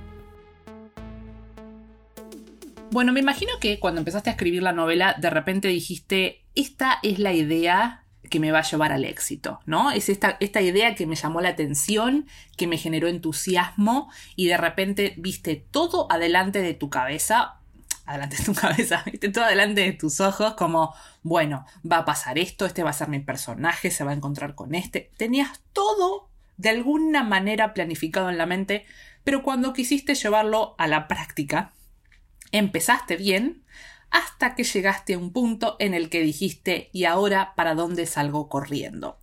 Bueno, 2.91 3.11
me 3.11 3.19
imagino 3.19 3.51
que 3.59 3.79
cuando 3.79 3.99
empezaste 3.99 4.29
a 4.29 4.33
escribir 4.33 4.61
la 4.63 4.71
novela, 4.71 5.15
de 5.19 5.29
repente 5.29 5.67
dijiste, 5.67 6.45
esta 6.55 6.99
es 7.03 7.19
la 7.19 7.33
idea 7.33 8.04
que 8.29 8.39
me 8.39 8.51
va 8.51 8.59
a 8.59 8.63
llevar 8.63 8.91
al 8.91 9.05
éxito, 9.05 9.59
¿no? 9.65 9.91
Es 9.91 10.09
esta, 10.09 10.37
esta 10.39 10.61
idea 10.61 10.95
que 10.95 11.05
me 11.05 11.15
llamó 11.15 11.41
la 11.41 11.49
atención, 11.49 12.27
que 12.57 12.67
me 12.67 12.77
generó 12.77 13.07
entusiasmo 13.07 14.11
y 14.35 14.47
de 14.47 14.57
repente 14.57 15.13
viste 15.17 15.55
todo 15.71 16.11
adelante 16.11 16.61
de 16.61 16.73
tu 16.73 16.89
cabeza, 16.89 17.59
adelante 18.05 18.37
de 18.37 18.43
tu 18.43 18.53
cabeza, 18.59 19.03
viste 19.05 19.29
todo 19.29 19.45
adelante 19.45 19.81
de 19.81 19.93
tus 19.93 20.19
ojos 20.19 20.53
como, 20.53 20.93
bueno, 21.23 21.65
va 21.89 21.99
a 21.99 22.05
pasar 22.05 22.37
esto, 22.37 22.65
este 22.65 22.83
va 22.83 22.91
a 22.91 22.93
ser 22.93 23.09
mi 23.09 23.19
personaje, 23.19 23.91
se 23.91 24.03
va 24.03 24.11
a 24.11 24.15
encontrar 24.15 24.55
con 24.55 24.75
este. 24.75 25.11
Tenías 25.17 25.61
todo 25.73 26.29
de 26.57 26.69
alguna 26.69 27.23
manera 27.23 27.73
planificado 27.73 28.29
en 28.29 28.37
la 28.37 28.45
mente, 28.45 28.85
pero 29.23 29.43
cuando 29.43 29.73
quisiste 29.73 30.15
llevarlo 30.15 30.75
a 30.77 30.87
la 30.87 31.07
práctica, 31.07 31.73
empezaste 32.51 33.17
bien, 33.17 33.63
hasta 34.11 34.55
que 34.55 34.63
llegaste 34.63 35.13
a 35.13 35.17
un 35.17 35.31
punto 35.31 35.75
en 35.79 35.93
el 35.93 36.09
que 36.09 36.21
dijiste, 36.21 36.89
¿y 36.93 37.05
ahora 37.05 37.53
para 37.55 37.75
dónde 37.75 38.05
salgo 38.05 38.49
corriendo? 38.49 39.19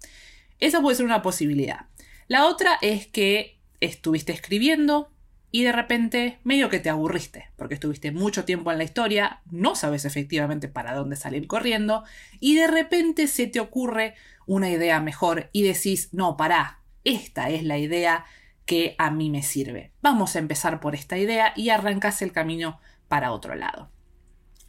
Esa 0.61 0.81
puede 0.81 0.97
ser 0.97 1.07
una 1.07 1.23
posibilidad. 1.23 1.87
La 2.29 2.47
otra 2.47 2.79
es 2.81 3.07
que 3.07 3.59
estuviste 3.81 4.33
escribiendo, 4.33 5.13
y 5.55 5.65
de 5.65 5.73
repente 5.73 6.39
medio 6.45 6.71
que 6.71 6.81
te 6.81 6.89
aburriste, 6.89 7.51
porque 7.57 7.75
estuviste 7.75 8.11
mucho 8.11 8.45
tiempo 8.45 8.73
en 8.73 8.79
la 8.79 8.85
historia, 8.85 9.43
no 9.51 9.75
sabes 9.75 10.07
efectivamente 10.07 10.67
para 10.67 10.95
dónde 10.95 11.15
salir 11.15 11.47
corriendo, 11.47 12.05
y 12.41 12.57
de 12.57 12.67
repente 12.67 13.29
se 13.29 13.47
te 13.47 13.61
ocurre 13.61 14.15
una 14.47 14.71
idea 14.71 14.99
mejor 15.01 15.51
y 15.53 15.63
decís, 15.63 16.09
no, 16.13 16.37
pará, 16.37 16.81
esta 17.05 17.51
es 17.51 17.65
la 17.65 17.79
idea 17.79 18.25
que 18.65 18.95
a 18.99 19.11
mí 19.11 19.29
me 19.29 19.43
sirve. 19.43 19.93
Vamos 20.01 20.35
a 20.35 20.39
empezar 20.39 20.81
por 20.81 20.95
esta 20.95 21.19
idea 21.19 21.53
y 21.55 21.69
arrancas 21.69 22.23
el 22.23 22.33
camino 22.33 22.81
para 23.09 23.33
otro 23.33 23.55
lado. 23.55 23.91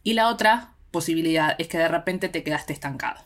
Y 0.04 0.14
la 0.14 0.30
otra 0.30 0.76
posibilidad 0.92 1.56
es 1.58 1.68
que 1.68 1.78
de 1.78 1.88
repente 1.88 2.30
te 2.30 2.44
quedaste 2.44 2.74
estancado. 2.74 3.22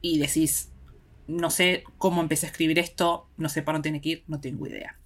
Y 0.00 0.18
decís, 0.18 0.72
no 1.26 1.50
sé 1.50 1.84
cómo 1.98 2.20
empecé 2.20 2.46
a 2.46 2.50
escribir 2.50 2.78
esto, 2.78 3.28
no 3.36 3.48
sé 3.48 3.62
para 3.62 3.76
dónde 3.76 3.86
tiene 3.86 4.00
que 4.00 4.08
ir, 4.08 4.24
no 4.26 4.40
tengo 4.40 4.66
idea. 4.66 4.98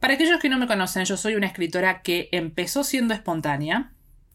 Para 0.00 0.14
aquellos 0.14 0.38
que 0.38 0.48
no 0.48 0.58
me 0.58 0.66
conocen, 0.66 1.04
yo 1.04 1.16
soy 1.16 1.34
una 1.34 1.46
escritora 1.46 2.02
que 2.02 2.28
empezó 2.30 2.84
siendo 2.84 3.14
espontánea 3.14 3.92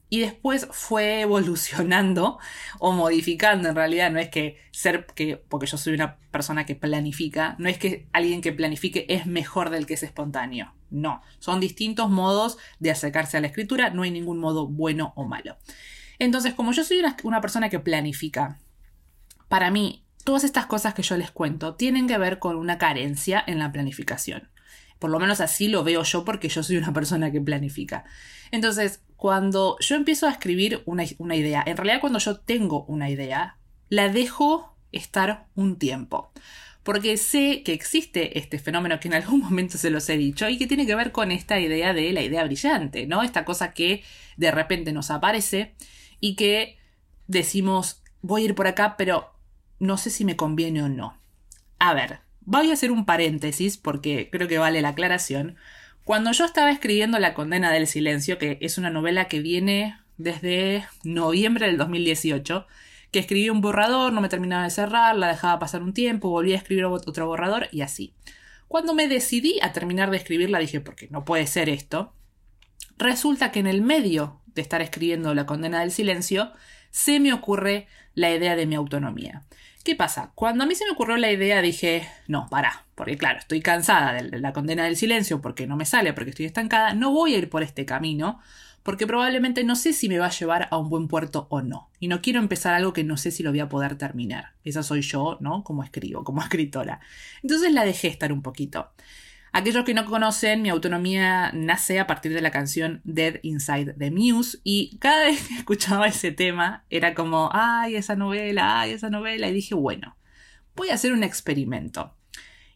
y 0.09 0.19
después 0.19 0.67
fue 0.71 1.21
evolucionando 1.21 2.39
o 2.79 2.91
modificando 2.91 3.69
en 3.69 3.75
realidad. 3.75 4.11
No 4.11 4.19
es 4.19 4.29
que 4.29 4.57
ser 4.71 5.05
que, 5.15 5.37
porque 5.37 5.67
yo 5.67 5.77
soy 5.77 5.93
una 5.93 6.17
persona 6.31 6.65
que 6.65 6.75
planifica, 6.75 7.55
no 7.59 7.69
es 7.69 7.77
que 7.77 8.07
alguien 8.11 8.41
que 8.41 8.51
planifique 8.51 9.05
es 9.09 9.25
mejor 9.25 9.69
del 9.69 9.85
que 9.85 9.93
es 9.93 10.03
espontáneo. 10.03 10.73
No, 10.93 11.23
son 11.39 11.59
distintos 11.59 12.11
modos 12.11 12.59
de 12.77 12.91
acercarse 12.91 13.35
a 13.35 13.41
la 13.41 13.47
escritura, 13.47 13.89
no 13.89 14.03
hay 14.03 14.11
ningún 14.11 14.37
modo 14.37 14.67
bueno 14.67 15.11
o 15.15 15.25
malo. 15.25 15.57
Entonces, 16.19 16.53
como 16.53 16.71
yo 16.71 16.83
soy 16.83 17.01
una, 17.23 17.41
persona 17.41 17.69
que 17.69 17.79
planifica, 17.79 18.59
para 19.49 19.71
mí, 19.71 20.05
todas 20.23 20.43
estas 20.43 20.67
cosas 20.67 20.93
que 20.93 21.01
yo 21.01 21.17
les 21.17 21.31
cuento 21.31 21.73
tienen 21.73 22.07
que 22.07 22.19
ver 22.19 22.37
con 22.37 22.57
una 22.57 22.77
carencia 22.77 23.43
en 23.45 23.57
la 23.57 23.71
planificación. 23.71 24.49
Por 24.99 25.09
lo 25.09 25.19
menos 25.19 25.41
así 25.41 25.67
lo 25.67 25.83
veo 25.83 26.03
yo 26.03 26.23
porque 26.23 26.47
yo 26.47 26.61
soy 26.61 26.77
una 26.77 26.93
persona 26.93 27.31
que 27.31 27.41
planifica. 27.41 28.05
Entonces, 28.51 29.01
cuando 29.15 29.77
yo 29.79 29.95
empiezo 29.95 30.27
a 30.27 30.31
escribir 30.31 30.83
una 30.85 31.35
idea, 31.35 31.63
en 31.65 31.75
realidad 31.75 32.01
cuando 32.01 32.19
yo 32.19 32.39
tengo 32.39 32.85
una 32.85 33.09
idea, 33.09 33.57
la 33.89 34.09
dejo 34.09 34.77
estar 34.91 35.47
un 35.55 35.79
tiempo 35.79 36.31
porque 36.83 37.17
sé 37.17 37.63
que 37.63 37.73
existe 37.73 38.37
este 38.37 38.59
fenómeno 38.59 38.99
que 38.99 39.07
en 39.07 39.15
algún 39.15 39.39
momento 39.43 39.77
se 39.77 39.89
los 39.89 40.07
he 40.09 40.17
dicho 40.17 40.47
y 40.49 40.57
que 40.57 40.67
tiene 40.67 40.85
que 40.85 40.95
ver 40.95 41.11
con 41.11 41.31
esta 41.31 41.59
idea 41.59 41.93
de 41.93 42.11
la 42.13 42.21
idea 42.21 42.43
brillante, 42.43 43.07
¿no? 43.07 43.23
Esta 43.23 43.45
cosa 43.45 43.73
que 43.73 44.03
de 44.37 44.51
repente 44.51 44.91
nos 44.91 45.11
aparece 45.11 45.73
y 46.19 46.35
que 46.35 46.77
decimos, 47.27 48.01
voy 48.21 48.43
a 48.43 48.45
ir 48.45 48.55
por 48.55 48.67
acá, 48.67 48.95
pero 48.97 49.33
no 49.79 49.97
sé 49.97 50.09
si 50.09 50.25
me 50.25 50.35
conviene 50.35 50.83
o 50.83 50.89
no. 50.89 51.17
A 51.79 51.93
ver, 51.93 52.19
Voy 52.45 52.69
a 52.69 52.73
hacer 52.73 52.91
un 52.91 53.05
paréntesis 53.05 53.77
porque 53.77 54.29
creo 54.29 54.47
que 54.47 54.57
vale 54.57 54.81
la 54.81 54.89
aclaración. 54.89 55.55
Cuando 56.03 56.31
yo 56.33 56.43
estaba 56.43 56.71
escribiendo 56.71 57.17
La 57.19 57.33
condena 57.33 57.71
del 57.71 57.87
silencio, 57.87 58.37
que 58.37 58.57
es 58.61 58.77
una 58.77 58.89
novela 58.89 59.29
que 59.29 59.39
viene 59.39 59.97
desde 60.17 60.85
noviembre 61.03 61.67
del 61.67 61.77
2018, 61.77 62.67
que 63.13 63.19
escribí 63.19 63.49
un 63.49 63.61
borrador, 63.61 64.11
no 64.11 64.21
me 64.21 64.27
terminaba 64.27 64.63
de 64.63 64.71
cerrar, 64.71 65.15
la 65.15 65.27
dejaba 65.27 65.59
pasar 65.59 65.83
un 65.83 65.93
tiempo, 65.93 66.29
volví 66.29 66.53
a 66.53 66.57
escribir 66.57 66.85
otro 66.85 67.27
borrador 67.27 67.69
y 67.71 67.81
así. 67.81 68.15
Cuando 68.67 68.95
me 68.95 69.07
decidí 69.07 69.59
a 69.61 69.71
terminar 69.71 70.09
de 70.09 70.17
escribirla 70.17 70.57
dije, 70.57 70.81
porque 70.81 71.07
no 71.11 71.23
puede 71.23 71.45
ser 71.45 71.69
esto, 71.69 72.15
resulta 72.97 73.51
que 73.51 73.59
en 73.59 73.67
el 73.67 73.83
medio 73.83 74.41
de 74.47 74.63
estar 74.63 74.81
escribiendo 74.81 75.33
La 75.35 75.45
condena 75.45 75.81
del 75.81 75.91
silencio, 75.91 76.51
se 76.89 77.19
me 77.19 77.33
ocurre 77.33 77.87
la 78.15 78.31
idea 78.31 78.55
de 78.55 78.65
mi 78.65 78.75
autonomía. 78.75 79.43
¿Qué 79.83 79.95
pasa? 79.95 80.31
Cuando 80.33 80.63
a 80.63 80.67
mí 80.67 80.73
se 80.73 80.85
me 80.85 80.91
ocurrió 80.91 81.17
la 81.17 81.31
idea 81.31 81.61
dije, 81.61 82.09
no, 82.27 82.47
para, 82.49 82.85
porque 82.95 83.17
claro, 83.17 83.39
estoy 83.39 83.61
cansada 83.61 84.13
de 84.13 84.39
la 84.39 84.53
condena 84.53 84.85
del 84.85 84.95
silencio 84.95 85.39
porque 85.39 85.67
no 85.67 85.75
me 85.75 85.85
sale, 85.85 86.13
porque 86.13 86.31
estoy 86.31 86.45
estancada, 86.45 86.93
no 86.95 87.11
voy 87.11 87.35
a 87.35 87.37
ir 87.37 87.49
por 87.49 87.61
este 87.61 87.85
camino, 87.85 88.39
porque 88.83 89.07
probablemente 89.07 89.63
no 89.63 89.75
sé 89.75 89.93
si 89.93 90.09
me 90.09 90.19
va 90.19 90.27
a 90.27 90.31
llevar 90.31 90.67
a 90.69 90.77
un 90.77 90.89
buen 90.89 91.07
puerto 91.07 91.47
o 91.49 91.61
no. 91.61 91.89
Y 91.99 92.09
no 92.09 92.21
quiero 92.21 92.39
empezar 92.39 92.73
algo 92.73 92.93
que 92.93 93.05
no 93.05 93.17
sé 93.17 93.31
si 93.31 93.41
lo 93.41 93.51
voy 93.51 93.61
a 93.61 93.69
poder 93.69 93.97
terminar. 93.97 94.51
Esa 94.65 94.83
soy 94.83 95.01
yo, 95.01 95.37
¿no? 95.39 95.63
Como 95.63 95.83
escribo, 95.83 96.23
como 96.23 96.41
escritora. 96.43 96.99
Entonces 97.41 97.71
la 97.71 97.85
dejé 97.85 98.09
estar 98.09 98.33
un 98.33 98.41
poquito. 98.41 98.91
Aquellos 99.55 99.85
que 99.85 99.93
no 99.93 100.05
conocen, 100.05 100.63
mi 100.63 100.69
autonomía 100.69 101.51
nace 101.53 101.99
a 101.99 102.07
partir 102.07 102.33
de 102.33 102.41
la 102.41 102.49
canción 102.49 103.01
Dead 103.03 103.35
Inside 103.43 103.93
the 103.93 104.09
Muse 104.09 104.57
y 104.63 104.97
cada 104.97 105.25
vez 105.25 105.47
que 105.47 105.53
escuchaba 105.57 106.07
ese 106.07 106.31
tema 106.31 106.85
era 106.89 107.13
como, 107.13 107.51
ay, 107.53 107.95
esa 107.95 108.15
novela, 108.15 108.81
ay, 108.81 108.91
esa 108.91 109.11
novela, 109.11 109.47
y 109.47 109.53
dije, 109.53 109.75
bueno, 109.75 110.17
voy 110.75 110.89
a 110.89 110.95
hacer 110.95 111.13
un 111.13 111.23
experimento. 111.23 112.15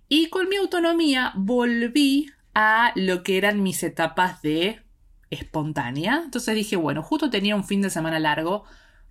Y 0.08 0.30
con 0.30 0.48
mi 0.50 0.56
autonomía 0.56 1.34
volví 1.36 2.32
a 2.54 2.92
lo 2.96 3.24
que 3.24 3.38
eran 3.38 3.64
mis 3.64 3.82
etapas 3.84 4.42
de 4.42 4.80
espontánea. 5.30 6.22
Entonces 6.24 6.56
dije, 6.56 6.76
bueno, 6.76 7.04
justo 7.04 7.30
tenía 7.30 7.56
un 7.56 7.64
fin 7.64 7.82
de 7.82 7.90
semana 7.90 8.20
largo, 8.20 8.64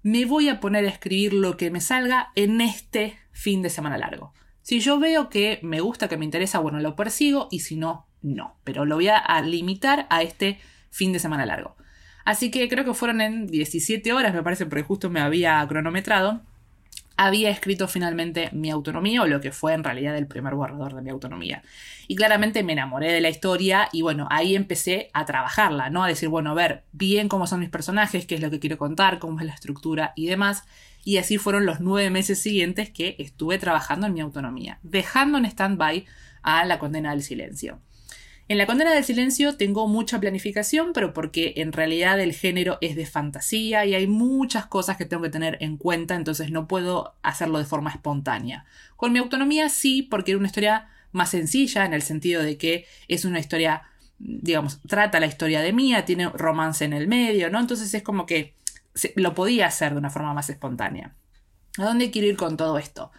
me 0.03 0.25
voy 0.25 0.49
a 0.49 0.61
poner 0.61 0.85
a 0.85 0.89
escribir 0.89 1.33
lo 1.33 1.57
que 1.57 1.71
me 1.71 1.81
salga 1.81 2.33
en 2.35 2.61
este 2.61 3.19
fin 3.33 3.63
de 3.63 3.71
semana 3.71 3.99
largo. 3.99 4.33
Si 4.63 4.81
yo 4.81 4.99
veo 4.99 5.29
que 5.29 5.61
me 5.63 5.81
gusta, 5.81 6.09
que 6.09 6.17
me 6.17 6.25
interesa, 6.25 6.59
bueno, 6.59 6.81
lo 6.81 6.97
persigo 6.97 7.49
y 7.51 7.61
si 7.61 7.77
no, 7.77 8.09
no. 8.23 8.59
Pero 8.65 8.85
lo 8.85 8.97
voy 8.97 9.09
a 9.09 9.41
limitar 9.43 10.07
a 10.11 10.23
este 10.23 10.59
fin 10.91 11.13
de 11.13 11.19
semana 11.19 11.47
largo. 11.47 11.77
Así 12.27 12.51
que 12.51 12.69
creo 12.69 12.85
que 12.85 12.93
fueron 12.93 13.21
en 13.21 13.47
17 13.47 14.13
horas, 14.13 14.35
me 14.35 14.43
parece, 14.43 14.67
porque 14.67 14.83
justo 14.83 15.09
me 15.11 15.21
había 15.21 15.65
cronometrado. 15.69 16.43
Había 17.17 17.51
escrito 17.51 17.89
finalmente 17.89 18.51
mi 18.53 18.71
autonomía, 18.71 19.23
o 19.23 19.27
lo 19.27 19.41
que 19.41 19.53
fue 19.53 19.73
en 19.73 19.85
realidad 19.85 20.17
el 20.17 20.27
primer 20.27 20.55
borrador 20.55 20.95
de 20.95 21.03
mi 21.03 21.11
autonomía. 21.11 21.63
Y 22.09 22.17
claramente 22.17 22.63
me 22.63 22.75
enamoré 22.75 23.13
de 23.13 23.21
la 23.21 23.31
historia 23.31 23.89
y 23.93 24.03
bueno, 24.03 24.29
ahí 24.31 24.55
empecé 24.55 25.11
a 25.13 25.25
trabajarla, 25.25 25.91
¿no? 25.91 26.05
A 26.05 26.09
decir, 26.09 26.29
bueno, 26.29 26.51
a 26.51 26.55
ver 26.55 26.85
bien 26.93 27.29
cómo 27.29 27.47
son 27.47 27.61
mis 27.61 27.71
personajes, 27.71 28.27
qué 28.27 28.35
es 28.35 28.41
lo 28.41 28.51
que 28.51 28.61
quiero 28.61 28.79
contar, 28.79 29.19
cómo 29.19 29.41
es 29.41 29.47
la 29.47 29.55
estructura 29.55 30.13
y 30.15 30.27
demás 30.27 30.65
y 31.07 31.19
así 31.19 31.39
fueron 31.39 31.67
los 31.67 31.79
nueve 31.79 32.11
meses 32.11 32.43
siguientes 32.43 32.91
que 32.91 33.15
estuve 33.21 33.59
trabajando 33.59 34.09
en 34.09 34.13
mi 34.13 34.21
autonomía, 34.21 34.81
dejando 34.83 35.39
en 35.39 35.45
stand-by 35.45 36.05
a 36.43 36.65
la 36.65 36.81
condena 36.81 37.13
del 37.13 37.23
silencio. 37.23 37.79
En 38.49 38.59
la 38.59 38.67
condena 38.67 38.95
del 38.95 39.03
silencio 39.03 39.57
tengo 39.57 39.89
mucha 39.89 40.21
planificación, 40.21 40.93
pero 40.93 41.13
porque 41.13 41.55
en 41.57 41.73
realidad 41.73 42.21
el 42.21 42.33
género 42.33 42.79
es 42.81 42.95
de 42.95 43.05
fantasía 43.05 43.85
y 43.87 43.95
hay 43.97 44.07
muchas 44.07 44.67
cosas 44.67 44.97
que 44.97 45.05
tengo 45.05 45.25
que 45.25 45.31
tener 45.31 45.59
en 45.61 45.77
cuenta, 45.77 46.15
entonces 46.15 46.53
no 46.53 46.69
puedo 46.69 47.15
hacerlo 47.23 47.59
de 47.59 47.65
forma 47.65 47.91
espontánea. 47.91 48.65
Con 48.95 49.13
mi 49.13 49.19
autonomía 49.19 49.69
sí, 49.69 50.03
porque 50.03 50.31
era 50.31 50.39
una 50.39 50.47
historia 50.47 50.89
más 51.11 51.31
sencilla 51.31 51.85
en 51.85 51.93
el 51.93 52.03
sentido 52.03 52.43
de 52.43 52.57
que 52.57 52.87
es 53.09 53.25
una 53.25 53.41
historia, 53.41 53.83
digamos, 54.19 54.81
trata 54.87 55.19
la 55.19 55.27
historia 55.27 55.61
de 55.61 55.73
Mía, 55.73 56.05
tiene 56.05 56.29
romance 56.29 56.85
en 56.85 56.93
el 56.93 57.09
medio, 57.09 57.51
¿no? 57.51 57.59
Entonces 57.59 57.93
es 57.95 58.05
como 58.05 58.27
que 58.27 58.55
lo 59.17 59.35
podía 59.35 59.67
hacer 59.67 59.93
de 59.93 59.99
una 59.99 60.11
forma 60.11 60.35
más 60.35 60.51
espontánea. 60.51 61.15
¿A 61.79 61.85
dónde 61.85 62.13
quiero 62.13 62.29
ir 62.29 62.37
con 62.37 62.57
todo 62.57 62.79
esto? 62.79 63.11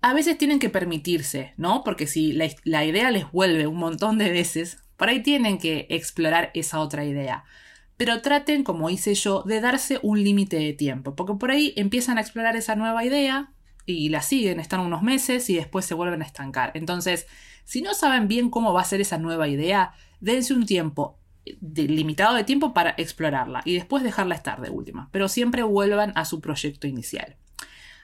A 0.00 0.14
veces 0.14 0.38
tienen 0.38 0.60
que 0.60 0.70
permitirse, 0.70 1.54
¿no? 1.56 1.82
Porque 1.82 2.06
si 2.06 2.32
la, 2.32 2.84
idea 2.84 3.10
les 3.10 3.30
vuelve 3.32 3.66
un 3.66 3.78
montón 3.78 4.18
de 4.18 4.30
veces, 4.30 4.78
por 4.96 5.08
ahí 5.08 5.22
tienen 5.22 5.58
que 5.58 5.86
explorar 5.90 6.50
esa 6.54 6.80
otra 6.80 7.04
idea. 7.04 7.44
Pero 7.96 8.22
traten, 8.22 8.62
como 8.62 8.90
hice 8.90 9.14
yo, 9.14 9.42
de 9.42 9.60
darse 9.60 9.98
un 10.02 10.22
límite 10.22 10.56
de 10.56 10.72
tiempo, 10.72 11.16
porque 11.16 11.34
por 11.34 11.50
ahí 11.50 11.72
empiezan 11.76 12.16
a 12.16 12.20
explorar 12.20 12.54
esa 12.54 12.76
nueva 12.76 13.04
idea 13.04 13.52
y 13.86 14.10
la 14.10 14.22
siguen, 14.22 14.60
están 14.60 14.80
unos 14.80 15.02
meses 15.02 15.50
y 15.50 15.56
después 15.56 15.84
se 15.84 15.94
vuelven 15.94 16.22
a 16.22 16.26
estancar. 16.26 16.70
Entonces, 16.74 17.26
si 17.64 17.82
no 17.82 17.92
saben 17.94 18.28
bien 18.28 18.50
cómo 18.50 18.72
va 18.72 18.82
a 18.82 18.84
ser 18.84 19.00
esa 19.00 19.18
nueva 19.18 19.48
idea, 19.48 19.94
dense 20.20 20.54
un 20.54 20.64
tiempo, 20.64 21.18
limitado 21.74 22.36
de 22.36 22.44
tiempo 22.44 22.72
para 22.72 22.90
explorarla 22.98 23.62
y 23.64 23.74
después 23.74 24.04
dejarla 24.04 24.36
estar 24.36 24.60
de 24.60 24.70
última, 24.70 25.08
pero 25.10 25.28
siempre 25.28 25.64
vuelvan 25.64 26.12
a 26.14 26.24
su 26.24 26.40
proyecto 26.40 26.86
inicial. 26.86 27.36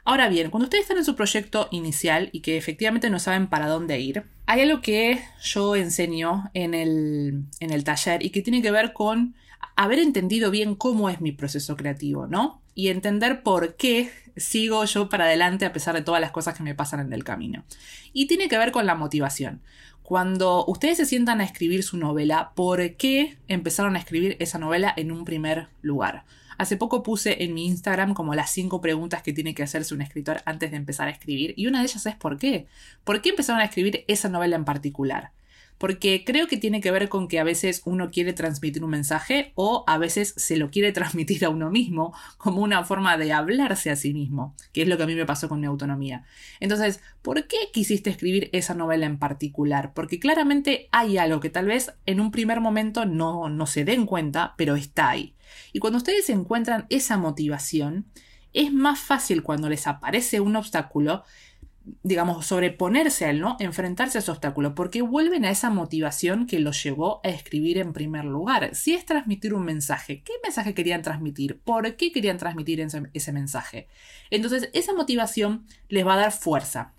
Ahora 0.06 0.28
bien, 0.28 0.50
cuando 0.50 0.64
ustedes 0.64 0.82
están 0.82 0.98
en 0.98 1.04
su 1.04 1.16
proyecto 1.16 1.68
inicial 1.70 2.28
y 2.30 2.40
que 2.40 2.58
efectivamente 2.58 3.08
no 3.08 3.18
saben 3.18 3.46
para 3.46 3.68
dónde 3.68 4.00
ir, 4.00 4.24
hay 4.44 4.60
algo 4.60 4.82
que 4.82 5.22
yo 5.42 5.76
enseño 5.76 6.50
en 6.52 6.74
el, 6.74 7.44
en 7.60 7.70
el 7.70 7.84
taller 7.84 8.22
y 8.22 8.28
que 8.28 8.42
tiene 8.42 8.60
que 8.60 8.70
ver 8.70 8.92
con 8.92 9.34
haber 9.76 9.98
entendido 9.98 10.50
bien 10.50 10.74
cómo 10.74 11.08
es 11.08 11.22
mi 11.22 11.32
proceso 11.32 11.74
creativo, 11.76 12.26
¿no? 12.26 12.60
Y 12.74 12.88
entender 12.88 13.42
por 13.42 13.76
qué 13.76 14.10
sigo 14.36 14.84
yo 14.84 15.08
para 15.08 15.24
adelante 15.24 15.64
a 15.64 15.72
pesar 15.72 15.94
de 15.94 16.02
todas 16.02 16.20
las 16.20 16.32
cosas 16.32 16.54
que 16.54 16.62
me 16.62 16.74
pasan 16.74 17.00
en 17.00 17.12
el 17.12 17.24
camino. 17.24 17.64
Y 18.12 18.26
tiene 18.26 18.48
que 18.48 18.58
ver 18.58 18.72
con 18.72 18.84
la 18.84 18.94
motivación. 18.94 19.62
Cuando 20.02 20.66
ustedes 20.66 20.98
se 20.98 21.06
sientan 21.06 21.40
a 21.40 21.44
escribir 21.44 21.82
su 21.82 21.96
novela, 21.96 22.52
¿por 22.54 22.96
qué 22.96 23.38
empezaron 23.48 23.96
a 23.96 24.00
escribir 24.00 24.36
esa 24.38 24.58
novela 24.58 24.92
en 24.94 25.10
un 25.10 25.24
primer 25.24 25.68
lugar? 25.80 26.24
Hace 26.58 26.76
poco 26.76 27.02
puse 27.02 27.44
en 27.44 27.54
mi 27.54 27.66
Instagram 27.66 28.14
como 28.14 28.34
las 28.34 28.50
cinco 28.50 28.80
preguntas 28.80 29.22
que 29.22 29.32
tiene 29.32 29.54
que 29.54 29.62
hacerse 29.62 29.94
un 29.94 30.02
escritor 30.02 30.42
antes 30.44 30.70
de 30.70 30.76
empezar 30.76 31.08
a 31.08 31.10
escribir 31.10 31.54
y 31.56 31.66
una 31.66 31.80
de 31.80 31.86
ellas 31.86 32.06
es 32.06 32.16
¿por 32.16 32.38
qué? 32.38 32.66
¿Por 33.04 33.20
qué 33.22 33.30
empezaron 33.30 33.60
a 33.60 33.64
escribir 33.64 34.04
esa 34.08 34.28
novela 34.28 34.56
en 34.56 34.64
particular? 34.64 35.32
Porque 35.78 36.24
creo 36.24 36.46
que 36.46 36.56
tiene 36.56 36.80
que 36.80 36.90
ver 36.90 37.08
con 37.08 37.28
que 37.28 37.38
a 37.38 37.44
veces 37.44 37.82
uno 37.84 38.10
quiere 38.10 38.32
transmitir 38.32 38.84
un 38.84 38.90
mensaje 38.90 39.52
o 39.54 39.84
a 39.86 39.98
veces 39.98 40.34
se 40.36 40.56
lo 40.56 40.70
quiere 40.70 40.92
transmitir 40.92 41.44
a 41.44 41.50
uno 41.50 41.70
mismo 41.70 42.14
como 42.38 42.62
una 42.62 42.84
forma 42.84 43.16
de 43.16 43.32
hablarse 43.32 43.90
a 43.90 43.96
sí 43.96 44.12
mismo, 44.14 44.54
que 44.72 44.82
es 44.82 44.88
lo 44.88 44.96
que 44.96 45.02
a 45.02 45.06
mí 45.06 45.14
me 45.14 45.26
pasó 45.26 45.48
con 45.48 45.60
mi 45.60 45.66
autonomía. 45.66 46.24
Entonces, 46.60 47.00
¿por 47.22 47.46
qué 47.46 47.56
quisiste 47.72 48.10
escribir 48.10 48.50
esa 48.52 48.74
novela 48.74 49.06
en 49.06 49.18
particular? 49.18 49.92
Porque 49.94 50.18
claramente 50.18 50.88
hay 50.92 51.18
algo 51.18 51.40
que 51.40 51.50
tal 51.50 51.66
vez 51.66 51.92
en 52.06 52.20
un 52.20 52.30
primer 52.30 52.60
momento 52.60 53.06
no, 53.06 53.48
no 53.48 53.66
se 53.66 53.84
den 53.84 54.06
cuenta, 54.06 54.54
pero 54.56 54.76
está 54.76 55.10
ahí. 55.10 55.34
Y 55.72 55.78
cuando 55.78 55.98
ustedes 55.98 56.28
encuentran 56.30 56.86
esa 56.88 57.16
motivación, 57.16 58.06
es 58.52 58.72
más 58.72 59.00
fácil 59.00 59.42
cuando 59.42 59.68
les 59.68 59.86
aparece 59.86 60.40
un 60.40 60.56
obstáculo 60.56 61.24
digamos, 62.02 62.46
sobreponerse 62.46 63.26
a 63.26 63.30
él, 63.30 63.40
¿no? 63.40 63.56
Enfrentarse 63.60 64.18
a 64.18 64.20
ese 64.20 64.30
obstáculo, 64.30 64.74
porque 64.74 65.02
vuelven 65.02 65.44
a 65.44 65.50
esa 65.50 65.70
motivación 65.70 66.46
que 66.46 66.58
los 66.58 66.82
llevó 66.82 67.20
a 67.24 67.28
escribir 67.28 67.78
en 67.78 67.92
primer 67.92 68.24
lugar. 68.24 68.74
Si 68.74 68.94
es 68.94 69.04
transmitir 69.04 69.54
un 69.54 69.64
mensaje, 69.64 70.22
¿qué 70.22 70.32
mensaje 70.42 70.74
querían 70.74 71.02
transmitir? 71.02 71.60
¿Por 71.60 71.96
qué 71.96 72.12
querían 72.12 72.38
transmitir 72.38 72.80
ese, 72.80 73.02
ese 73.12 73.32
mensaje? 73.32 73.88
Entonces, 74.30 74.70
esa 74.72 74.94
motivación 74.94 75.66
les 75.88 76.06
va 76.06 76.14
a 76.14 76.18
dar 76.18 76.32
fuerza. 76.32 76.94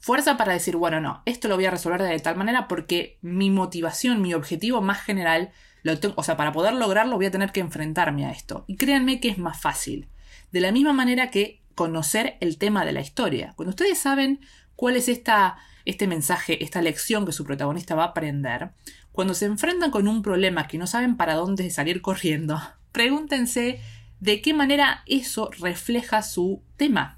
Fuerza 0.00 0.36
para 0.36 0.52
decir, 0.52 0.76
bueno, 0.76 1.00
no, 1.00 1.22
esto 1.24 1.48
lo 1.48 1.56
voy 1.56 1.64
a 1.64 1.70
resolver 1.70 2.02
de 2.02 2.18
tal 2.18 2.36
manera 2.36 2.68
porque 2.68 3.18
mi 3.22 3.50
motivación, 3.50 4.20
mi 4.20 4.34
objetivo 4.34 4.82
más 4.82 5.00
general, 5.00 5.52
lo 5.82 5.98
tengo, 5.98 6.14
o 6.18 6.22
sea, 6.22 6.36
para 6.36 6.52
poder 6.52 6.74
lograrlo 6.74 7.16
voy 7.16 7.26
a 7.26 7.30
tener 7.30 7.52
que 7.52 7.60
enfrentarme 7.60 8.26
a 8.26 8.30
esto. 8.30 8.64
Y 8.66 8.76
créanme 8.76 9.20
que 9.20 9.28
es 9.28 9.38
más 9.38 9.60
fácil. 9.60 10.08
De 10.52 10.60
la 10.60 10.72
misma 10.72 10.92
manera 10.92 11.30
que 11.30 11.63
conocer 11.74 12.36
el 12.40 12.58
tema 12.58 12.84
de 12.84 12.92
la 12.92 13.00
historia. 13.00 13.52
Cuando 13.56 13.70
ustedes 13.70 13.98
saben 13.98 14.40
cuál 14.76 14.96
es 14.96 15.08
esta, 15.08 15.56
este 15.84 16.06
mensaje, 16.06 16.62
esta 16.64 16.82
lección 16.82 17.26
que 17.26 17.32
su 17.32 17.44
protagonista 17.44 17.94
va 17.94 18.04
a 18.04 18.08
aprender, 18.08 18.70
cuando 19.12 19.34
se 19.34 19.46
enfrentan 19.46 19.90
con 19.90 20.08
un 20.08 20.22
problema 20.22 20.66
que 20.66 20.78
no 20.78 20.86
saben 20.86 21.16
para 21.16 21.34
dónde 21.34 21.70
salir 21.70 22.02
corriendo, 22.02 22.60
pregúntense 22.92 23.80
de 24.20 24.40
qué 24.40 24.54
manera 24.54 25.02
eso 25.06 25.50
refleja 25.58 26.22
su 26.22 26.62
tema. 26.76 27.16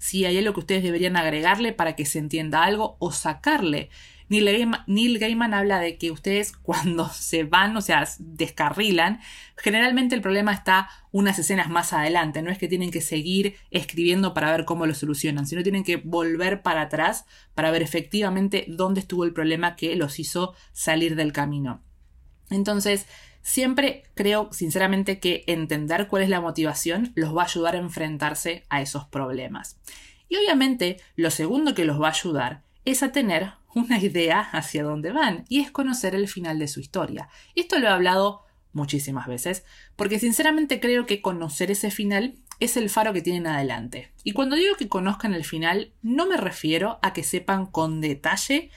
Si 0.00 0.24
hay 0.24 0.38
algo 0.38 0.54
que 0.54 0.60
ustedes 0.60 0.82
deberían 0.82 1.16
agregarle 1.16 1.72
para 1.72 1.94
que 1.94 2.06
se 2.06 2.18
entienda 2.18 2.64
algo 2.64 2.96
o 2.98 3.12
sacarle 3.12 3.90
Neil 4.30 5.18
Gaiman, 5.18 5.54
habla 5.54 5.80
de 5.80 5.98
que 5.98 6.12
ustedes 6.12 6.52
cuando 6.62 7.08
se 7.08 7.44
van, 7.44 7.76
o 7.76 7.80
sea, 7.80 8.08
descarrilan, 8.18 9.20
generalmente 9.56 10.14
el 10.14 10.22
problema 10.22 10.52
está 10.52 10.88
unas 11.10 11.38
escenas 11.38 11.68
más 11.68 11.92
adelante, 11.92 12.40
no 12.40 12.50
es 12.50 12.58
que 12.58 12.68
tienen 12.68 12.92
que 12.92 13.00
seguir 13.00 13.56
escribiendo 13.70 14.32
para 14.32 14.52
ver 14.52 14.64
cómo 14.64 14.86
lo 14.86 14.94
solucionan, 14.94 15.46
sino 15.46 15.62
tienen 15.62 15.84
que 15.84 15.96
volver 15.96 16.62
para 16.62 16.82
atrás 16.82 17.26
para 17.54 17.72
ver 17.72 17.82
efectivamente 17.82 18.64
dónde 18.68 19.00
estuvo 19.00 19.24
el 19.24 19.32
problema 19.32 19.74
que 19.74 19.96
los 19.96 20.20
hizo 20.20 20.54
salir 20.72 21.16
del 21.16 21.32
camino. 21.32 21.82
Entonces, 22.50 23.06
siempre 23.42 24.04
creo 24.14 24.48
sinceramente 24.52 25.18
que 25.18 25.44
entender 25.46 26.08
cuál 26.08 26.22
es 26.22 26.28
la 26.28 26.40
motivación 26.40 27.12
los 27.14 27.36
va 27.36 27.42
a 27.42 27.46
ayudar 27.46 27.74
a 27.74 27.78
enfrentarse 27.80 28.64
a 28.68 28.80
esos 28.82 29.06
problemas. 29.06 29.78
Y 30.28 30.36
obviamente, 30.36 30.98
lo 31.16 31.30
segundo 31.30 31.74
que 31.74 31.84
los 31.84 32.00
va 32.00 32.08
a 32.08 32.12
ayudar 32.12 32.62
es 32.84 33.02
a 33.02 33.12
tener 33.12 33.52
una 33.74 33.98
idea 33.98 34.40
hacia 34.40 34.84
dónde 34.84 35.12
van 35.12 35.44
y 35.48 35.60
es 35.60 35.70
conocer 35.70 36.14
el 36.14 36.28
final 36.28 36.58
de 36.58 36.68
su 36.68 36.80
historia. 36.80 37.28
Esto 37.54 37.78
lo 37.78 37.86
he 37.86 37.90
hablado 37.90 38.44
muchísimas 38.72 39.26
veces, 39.26 39.64
porque 39.96 40.18
sinceramente 40.18 40.80
creo 40.80 41.06
que 41.06 41.20
conocer 41.20 41.70
ese 41.70 41.90
final 41.90 42.36
es 42.60 42.76
el 42.76 42.90
faro 42.90 43.12
que 43.12 43.22
tienen 43.22 43.46
adelante. 43.46 44.12
Y 44.22 44.32
cuando 44.32 44.56
digo 44.56 44.76
que 44.76 44.88
conozcan 44.88 45.34
el 45.34 45.44
final, 45.44 45.92
no 46.02 46.26
me 46.26 46.36
refiero 46.36 46.98
a 47.02 47.12
que 47.12 47.24
sepan 47.24 47.66
con 47.66 48.00
detalle 48.00 48.70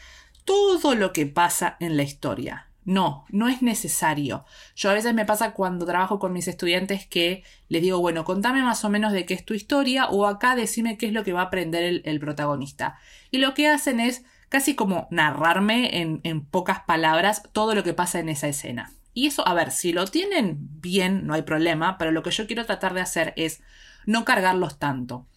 todo 0.45 0.95
lo 0.95 1.13
que 1.13 1.25
pasa 1.25 1.77
en 1.79 1.97
la 1.97 2.03
historia. 2.03 2.67
No, 2.85 3.25
no 3.29 3.47
es 3.47 3.61
necesario. 3.61 4.45
Yo 4.75 4.89
a 4.89 4.93
veces 4.93 5.13
me 5.13 5.25
pasa 5.25 5.53
cuando 5.53 5.85
trabajo 5.85 6.19
con 6.19 6.33
mis 6.33 6.47
estudiantes 6.47 7.07
que 7.07 7.43
les 7.69 7.81
digo, 7.81 7.99
bueno, 7.99 8.25
contame 8.25 8.61
más 8.61 8.83
o 8.83 8.89
menos 8.89 9.13
de 9.13 9.25
qué 9.25 9.33
es 9.33 9.45
tu 9.45 9.53
historia 9.53 10.07
o 10.07 10.27
acá 10.27 10.55
decime 10.55 10.97
qué 10.97 11.05
es 11.05 11.13
lo 11.13 11.23
que 11.23 11.33
va 11.33 11.41
a 11.41 11.45
aprender 11.45 12.01
el, 12.03 12.19
protagonista. 12.19 12.97
Y 13.31 13.37
lo 13.37 13.53
que 13.53 13.69
hacen 13.69 13.99
es 13.99 14.23
casi 14.49 14.75
como 14.75 15.07
narrarme 15.11 16.01
en, 16.01 16.45
pocas 16.45 16.81
palabras 16.81 17.43
todo 17.53 17.73
lo 17.73 17.83
que 17.83 17.93
pasa 17.93 18.19
en 18.19 18.29
esa 18.29 18.47
escena. 18.47 18.91
Y 19.13 19.27
eso, 19.27 19.47
a 19.47 19.53
ver, 19.53 19.71
si 19.71 19.93
lo 19.93 20.05
tienen 20.07 20.57
bien, 20.81 21.25
no 21.25 21.33
hay 21.33 21.43
problema, 21.43 21.97
pero 21.97 22.11
lo 22.11 22.23
que 22.23 22.31
yo 22.31 22.47
quiero 22.47 22.65
tratar 22.65 22.93
de 22.93 23.01
hacer 23.01 23.33
es 23.37 23.61
no 24.05 24.25
cargarlos 24.25 24.79
tanto. 24.79 25.27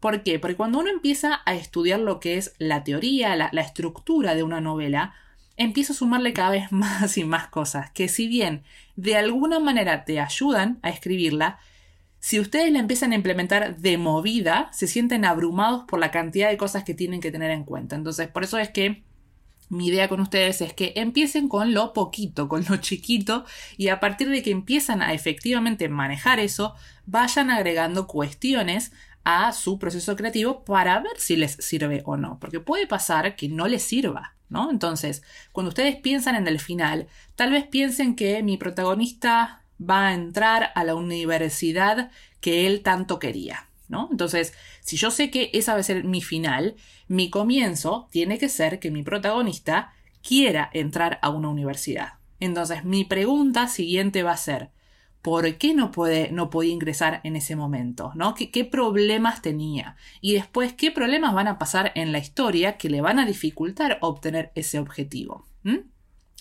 ¿Por 0.00 0.22
qué? 0.22 0.38
Porque 0.38 0.56
cuando 0.56 0.78
uno 0.78 0.90
empieza 0.90 1.40
a 1.46 1.54
estudiar 1.54 2.00
lo 2.00 2.20
que 2.20 2.36
es 2.36 2.54
la 2.58 2.84
teoría, 2.84 3.34
la, 3.34 3.60
estructura 3.60 4.34
de 4.34 4.42
una 4.42 4.60
novela, 4.60 5.14
empieza 5.56 5.92
a 5.92 5.96
sumarle 5.96 6.32
cada 6.32 6.50
vez 6.50 6.72
más 6.72 7.16
y 7.18 7.24
más 7.24 7.48
cosas 7.48 7.90
que 7.90 8.08
si 8.08 8.28
bien 8.28 8.62
de 8.96 9.16
alguna 9.16 9.58
manera 9.58 10.04
te 10.04 10.20
ayudan 10.20 10.78
a 10.82 10.90
escribirla, 10.90 11.58
si 12.18 12.40
ustedes 12.40 12.72
la 12.72 12.80
empiezan 12.80 13.12
a 13.12 13.14
implementar 13.14 13.76
de 13.76 13.98
movida, 13.98 14.68
se 14.72 14.86
sienten 14.86 15.24
abrumados 15.24 15.84
por 15.84 16.00
la 16.00 16.10
cantidad 16.10 16.48
de 16.48 16.56
cosas 16.56 16.82
que 16.82 16.94
tienen 16.94 17.20
que 17.20 17.30
tener 17.30 17.50
en 17.50 17.64
cuenta. 17.64 17.94
Entonces, 17.94 18.28
por 18.28 18.42
eso 18.42 18.58
es 18.58 18.70
que 18.70 19.04
mi 19.68 19.88
idea 19.88 20.08
con 20.08 20.20
ustedes 20.20 20.60
es 20.60 20.72
que 20.72 20.92
empiecen 20.96 21.48
con 21.48 21.74
lo 21.74 21.92
poquito, 21.92 22.48
con 22.48 22.64
lo 22.68 22.76
chiquito, 22.78 23.44
y 23.76 23.88
a 23.88 24.00
partir 24.00 24.28
de 24.28 24.42
que 24.42 24.50
empiezan 24.50 25.02
a 25.02 25.12
efectivamente 25.12 25.88
manejar 25.88 26.40
eso, 26.40 26.74
vayan 27.04 27.50
agregando 27.50 28.06
cuestiones 28.06 28.92
a 29.28 29.52
su 29.52 29.80
proceso 29.80 30.14
creativo 30.14 30.64
para 30.64 31.00
ver 31.00 31.18
si 31.18 31.34
les 31.34 31.54
sirve 31.54 32.00
o 32.06 32.16
no, 32.16 32.38
porque 32.38 32.60
puede 32.60 32.86
pasar 32.86 33.34
que 33.34 33.48
no 33.48 33.66
les 33.66 33.82
sirva, 33.82 34.36
¿no? 34.48 34.70
Entonces, 34.70 35.24
cuando 35.50 35.70
ustedes 35.70 35.96
piensan 35.96 36.36
en 36.36 36.46
el 36.46 36.60
final, 36.60 37.08
tal 37.34 37.50
vez 37.50 37.66
piensen 37.66 38.14
que 38.14 38.40
mi 38.44 38.56
protagonista 38.56 39.64
va 39.80 40.06
a 40.06 40.14
entrar 40.14 40.70
a 40.76 40.84
la 40.84 40.94
universidad 40.94 42.12
que 42.40 42.68
él 42.68 42.84
tanto 42.84 43.18
quería. 43.18 43.68
¿no? 43.88 44.08
Entonces, 44.12 44.54
si 44.80 44.96
yo 44.96 45.10
sé 45.10 45.30
que 45.32 45.50
esa 45.52 45.74
va 45.74 45.80
a 45.80 45.82
ser 45.82 46.04
mi 46.04 46.22
final, 46.22 46.76
mi 47.08 47.28
comienzo 47.28 48.08
tiene 48.12 48.38
que 48.38 48.48
ser 48.48 48.78
que 48.78 48.92
mi 48.92 49.02
protagonista 49.02 49.92
quiera 50.22 50.70
entrar 50.72 51.18
a 51.20 51.30
una 51.30 51.48
universidad. 51.48 52.14
Entonces, 52.38 52.84
mi 52.84 53.04
pregunta 53.04 53.66
siguiente 53.66 54.22
va 54.22 54.32
a 54.32 54.36
ser, 54.36 54.70
¿por 55.26 55.58
qué 55.58 55.74
no 55.74 55.90
puede, 55.90 56.30
no 56.30 56.50
podía 56.50 56.72
ingresar 56.72 57.20
en 57.24 57.34
ese 57.34 57.56
momento? 57.56 58.12
¿no? 58.14 58.36
¿Qué, 58.36 58.52
¿Qué, 58.52 58.64
problemas 58.64 59.42
tenía? 59.42 59.96
Y 60.20 60.34
después, 60.34 60.72
¿qué 60.74 60.92
problemas 60.92 61.34
van 61.34 61.48
a 61.48 61.58
pasar 61.58 61.90
en 61.96 62.12
la 62.12 62.18
historia 62.18 62.76
que 62.76 62.88
le 62.88 63.00
van 63.00 63.18
a 63.18 63.26
dificultar 63.26 63.98
obtener 64.02 64.52
ese 64.54 64.78
objetivo? 64.78 65.48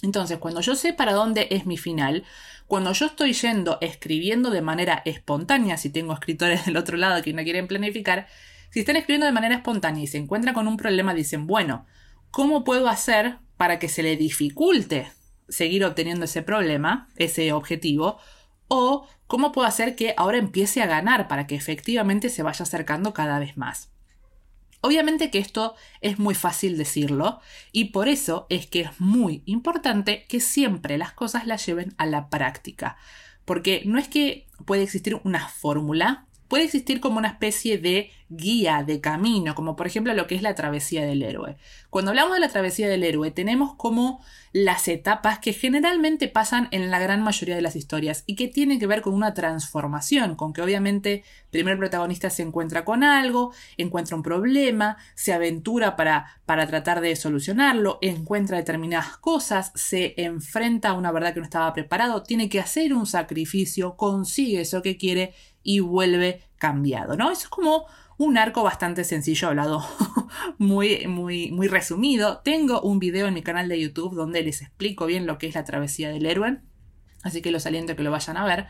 Entonces, 0.04 0.38
cuando 0.38 0.62
yo 0.62 0.76
sé 0.76 0.94
para 0.94 1.14
dónde 1.14 1.48
es 1.50 1.66
mi 1.66 1.78
final, 1.78 2.26
cuando 2.68 2.94
yo 2.94 3.08
estoy 3.08 3.34
yendo 3.34 3.80
escribiendo 3.82 4.52
de 4.52 4.62
manera 4.62 5.02
espontánea, 5.04 5.78
si 5.78 5.90
tengo 5.90 6.14
escritores 6.14 6.68
del 6.68 6.78
otro 6.78 6.96
lado 6.96 7.24
que 7.24 7.34
no 7.34 7.42
quieren 7.42 7.66
planificar, 7.68 8.28
si 8.70 8.82
están 8.82 8.98
escribiendo 8.98 9.26
de 9.26 9.32
manera 9.32 9.56
espontánea 9.56 10.04
y 10.04 10.08
se 10.08 10.20
encuentran 10.20 10.54
con 10.54 10.68
un 10.68 10.78
problema, 10.78 11.16
dicen, 11.16 11.48
bueno, 11.48 11.88
¿cómo 12.30 12.64
puedo 12.64 12.88
hacer 12.88 13.38
para 13.58 13.80
que 13.80 13.90
se 13.90 14.04
le 14.04 14.16
dificulte 14.16 15.08
seguir 15.50 15.84
obteniendo 15.86 16.26
ese 16.26 16.44
problema, 16.44 17.08
ese 17.16 17.52
objetivo? 17.52 18.20
O 18.68 19.08
cómo 19.28 19.52
puedo 19.52 19.68
hacer 19.68 19.96
que 19.96 20.14
ahora 20.18 20.38
empiece 20.38 20.82
a 20.82 20.88
ganar 20.88 21.28
para 21.28 21.48
que 21.48 21.56
efectivamente 21.56 22.30
se 22.30 22.44
vaya 22.44 22.64
acercando 22.64 23.14
cada 23.14 23.40
vez 23.40 23.58
más. 23.58 23.92
Obviamente 24.82 25.32
que 25.32 25.40
esto 25.40 25.76
es 26.02 26.20
muy 26.20 26.36
fácil 26.36 26.78
decirlo 26.78 27.40
y 27.72 27.86
por 27.86 28.08
eso 28.08 28.46
es 28.50 28.68
que 28.68 28.82
es 28.82 29.00
muy 29.00 29.42
importante 29.46 30.26
que 30.28 30.40
siempre 30.40 30.98
las 30.98 31.14
cosas 31.14 31.48
las 31.48 31.66
lleven 31.66 31.96
a 31.98 32.06
la 32.06 32.30
práctica. 32.30 32.98
Porque 33.46 33.84
no 33.86 33.98
es 33.98 34.08
que 34.08 34.48
puede 34.66 34.84
existir 34.84 35.20
una 35.24 35.48
fórmula 35.48 36.28
puede 36.48 36.64
existir 36.64 37.00
como 37.00 37.18
una 37.18 37.30
especie 37.30 37.78
de 37.78 38.12
guía, 38.30 38.84
de 38.84 39.02
camino, 39.02 39.56
como 39.56 39.76
por 39.76 39.88
ejemplo 39.88 40.14
lo 40.14 40.28
que 40.28 40.36
es 40.36 40.42
la 40.42 40.56
travesía 40.56 41.06
del 41.06 41.22
héroe. 41.22 41.58
Cuando 41.90 42.12
hablamos 42.12 42.34
de 42.34 42.40
la 42.40 42.50
travesía 42.50 42.90
del 42.90 43.04
héroe, 43.04 43.32
tenemos 43.32 43.76
como 43.76 44.24
las 44.52 44.88
etapas 44.88 45.40
que 45.40 45.54
generalmente 45.54 46.28
pasan 46.28 46.68
en 46.72 46.90
la 46.90 47.00
gran 47.00 47.22
mayoría 47.22 47.56
de 47.56 47.62
las 47.62 47.76
historias 47.76 48.24
y 48.26 48.36
que 48.36 48.48
tienen 48.48 48.80
que 48.80 48.88
ver 48.88 49.02
con 49.02 49.14
una 49.14 49.34
transformación, 49.34 50.36
con 50.36 50.54
que 50.54 50.62
obviamente 50.62 51.24
el 51.44 51.50
primer 51.52 51.78
protagonista 51.78 52.30
se 52.30 52.42
encuentra 52.42 52.84
con 52.86 53.04
algo, 53.04 53.54
encuentra 53.78 54.16
un 54.16 54.24
problema, 54.24 54.98
se 55.14 55.34
aventura 55.34 55.96
para, 55.96 56.40
para 56.46 56.68
tratar 56.68 57.02
de 57.02 57.16
solucionarlo, 57.16 58.00
encuentra 58.02 58.58
determinadas 58.58 59.18
cosas, 59.18 59.72
se 59.76 60.14
enfrenta 60.18 60.90
a 60.90 60.94
una 60.94 61.12
verdad 61.12 61.34
que 61.34 61.42
no 61.42 61.46
estaba 61.46 61.74
preparado, 61.74 62.24
tiene 62.24 62.50
que 62.50 62.60
hacer 62.60 62.94
un 62.94 63.06
sacrificio, 63.06 63.96
consigue 63.96 64.62
eso 64.62 64.82
que 64.82 64.98
quiere 64.98 65.34
y 65.64 65.80
vuelve 65.80 66.44
cambiado, 66.58 67.18
¿no? 67.18 67.32
Eso 67.32 67.44
es 67.44 67.50
como 67.50 67.86
un 68.18 68.38
arco 68.38 68.64
bastante 68.64 69.04
sencillo, 69.04 69.50
hablado 69.50 69.86
muy, 70.58 71.08
muy, 71.08 71.52
muy 71.52 71.68
resumido. 71.68 72.40
Tengo 72.44 72.82
un 72.82 73.00
video 73.00 73.28
en 73.28 73.34
mi 73.34 73.42
canal 73.42 73.68
de 73.68 73.80
YouTube 73.80 74.16
donde 74.16 74.44
les 74.44 74.62
explico 74.62 75.06
bien 75.06 75.26
lo 75.26 75.38
que 75.38 75.48
es 75.48 75.56
la 75.56 75.64
travesía 75.64 76.10
del 76.10 76.26
héroe, 76.26 76.60
así 77.24 77.42
que 77.42 77.52
los 77.52 77.66
aliento 77.66 77.94
a 77.94 77.96
que 77.96 78.04
lo 78.04 78.12
vayan 78.12 78.38
a 78.38 78.46
ver. 78.46 78.68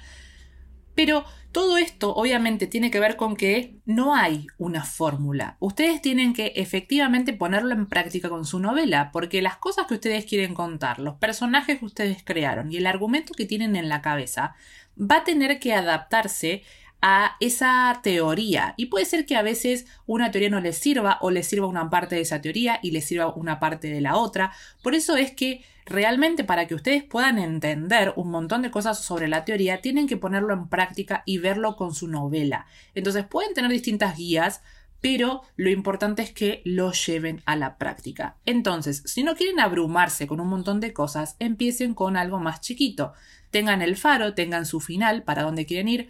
Pero 0.95 1.25
todo 1.51 1.77
esto 1.77 2.15
obviamente 2.15 2.67
tiene 2.67 2.89
que 2.89 3.01
ver 3.01 3.17
con 3.17 3.36
que 3.36 3.79
no 3.86 4.15
hay 4.15 4.47
una 4.58 4.84
fórmula. 4.84 5.58
Ustedes 5.60 6.01
tienen 6.01 6.34
que 6.34 6.53
efectivamente 6.55 7.34
ponerlo 7.34 7.73
en 7.73 7.86
práctica 7.86 8.29
con 8.29 8.45
su 8.45 8.60
novela, 8.60 9.12
porque 9.12 9.41
las 9.41 9.58
cosas 9.58 9.88
que 9.88 9.95
ustedes 9.95 10.25
quieren 10.25 10.53
contar, 10.53 10.99
los 10.99 11.15
personajes 11.15 11.79
que 11.79 11.86
ustedes 11.86 12.23
crearon 12.23 12.71
y 12.71 12.77
el 12.77 12.88
argumento 12.88 13.34
que 13.34 13.45
tienen 13.45 13.75
en 13.75 13.89
la 13.89 14.01
cabeza 14.01 14.55
va 14.99 15.17
a 15.17 15.23
tener 15.25 15.60
que 15.60 15.73
adaptarse 15.73 16.63
a 17.07 17.37
esa 17.39 17.99
teoría. 18.01 18.73
Y 18.77 18.87
puede 18.87 19.05
ser 19.05 19.27
que 19.27 19.35
a 19.35 19.43
veces 19.43 19.85
una 20.07 20.31
teoría 20.31 20.49
no 20.49 20.59
les 20.59 20.79
sirva 20.79 21.19
o 21.21 21.29
les 21.29 21.45
sirva 21.45 21.67
una 21.67 21.91
parte 21.91 22.15
de 22.15 22.21
esa 22.21 22.41
teoría 22.41 22.79
y 22.81 22.89
les 22.89 23.05
sirva 23.05 23.31
una 23.35 23.59
parte 23.59 23.89
de 23.89 24.01
la 24.01 24.15
otra. 24.15 24.53
Por 24.81 24.95
eso 24.95 25.15
es 25.15 25.29
que 25.31 25.63
realmente 25.85 26.43
para 26.43 26.65
que 26.65 26.73
ustedes 26.73 27.03
puedan 27.03 27.37
entender 27.37 28.11
un 28.15 28.31
montón 28.31 28.63
de 28.63 28.71
cosas 28.71 29.05
sobre 29.05 29.27
la 29.27 29.45
teoría, 29.45 29.81
tienen 29.81 30.07
que 30.07 30.17
ponerlo 30.17 30.55
en 30.55 30.67
práctica 30.67 31.21
y 31.27 31.37
verlo 31.37 31.75
con 31.75 31.93
su 31.93 32.07
novela. 32.07 32.65
Entonces 32.95 33.23
pueden 33.23 33.53
tener 33.53 33.69
distintas 33.69 34.17
guías, 34.17 34.63
pero 34.99 35.43
lo 35.57 35.69
importante 35.69 36.23
es 36.23 36.31
que 36.31 36.63
lo 36.65 36.91
lleven 36.91 37.43
a 37.45 37.55
la 37.55 37.77
práctica. 37.77 38.37
Entonces, 38.47 39.03
si 39.05 39.21
no 39.21 39.35
quieren 39.35 39.59
abrumarse 39.59 40.25
con 40.25 40.39
un 40.39 40.47
montón 40.47 40.79
de 40.79 40.91
cosas, 40.91 41.35
empiecen 41.37 41.93
con 41.93 42.17
algo 42.17 42.39
más 42.39 42.61
chiquito. 42.61 43.13
Tengan 43.51 43.83
el 43.83 43.95
faro, 43.95 44.33
tengan 44.33 44.65
su 44.65 44.79
final, 44.79 45.21
para 45.21 45.43
dónde 45.43 45.67
quieren 45.67 45.87
ir, 45.87 46.09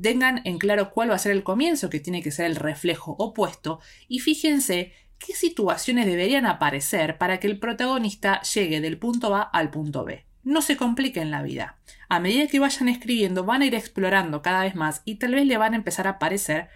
tengan 0.00 0.42
en 0.44 0.58
claro 0.58 0.90
cuál 0.90 1.10
va 1.10 1.14
a 1.14 1.18
ser 1.18 1.32
el 1.32 1.44
comienzo, 1.44 1.90
que 1.90 2.00
tiene 2.00 2.22
que 2.22 2.30
ser 2.30 2.46
el 2.46 2.56
reflejo 2.56 3.16
opuesto, 3.18 3.80
y 4.08 4.20
fíjense 4.20 4.92
qué 5.18 5.34
situaciones 5.34 6.06
deberían 6.06 6.46
aparecer 6.46 7.18
para 7.18 7.40
que 7.40 7.46
el 7.46 7.58
protagonista 7.58 8.42
llegue 8.42 8.80
del 8.80 8.98
punto 8.98 9.34
A 9.34 9.42
al 9.42 9.70
punto 9.70 10.04
B. 10.04 10.24
No 10.44 10.62
se 10.62 10.76
compliquen 10.76 11.30
la 11.30 11.42
vida. 11.42 11.78
A 12.08 12.20
medida 12.20 12.46
que 12.46 12.60
vayan 12.60 12.88
escribiendo 12.88 13.44
van 13.44 13.62
a 13.62 13.66
ir 13.66 13.74
explorando 13.74 14.42
cada 14.42 14.62
vez 14.62 14.74
más 14.74 15.02
y 15.04 15.16
tal 15.16 15.34
vez 15.34 15.46
le 15.46 15.56
van 15.56 15.72
a 15.72 15.76
empezar 15.76 16.06
a 16.06 16.10
aparecer 16.10 16.68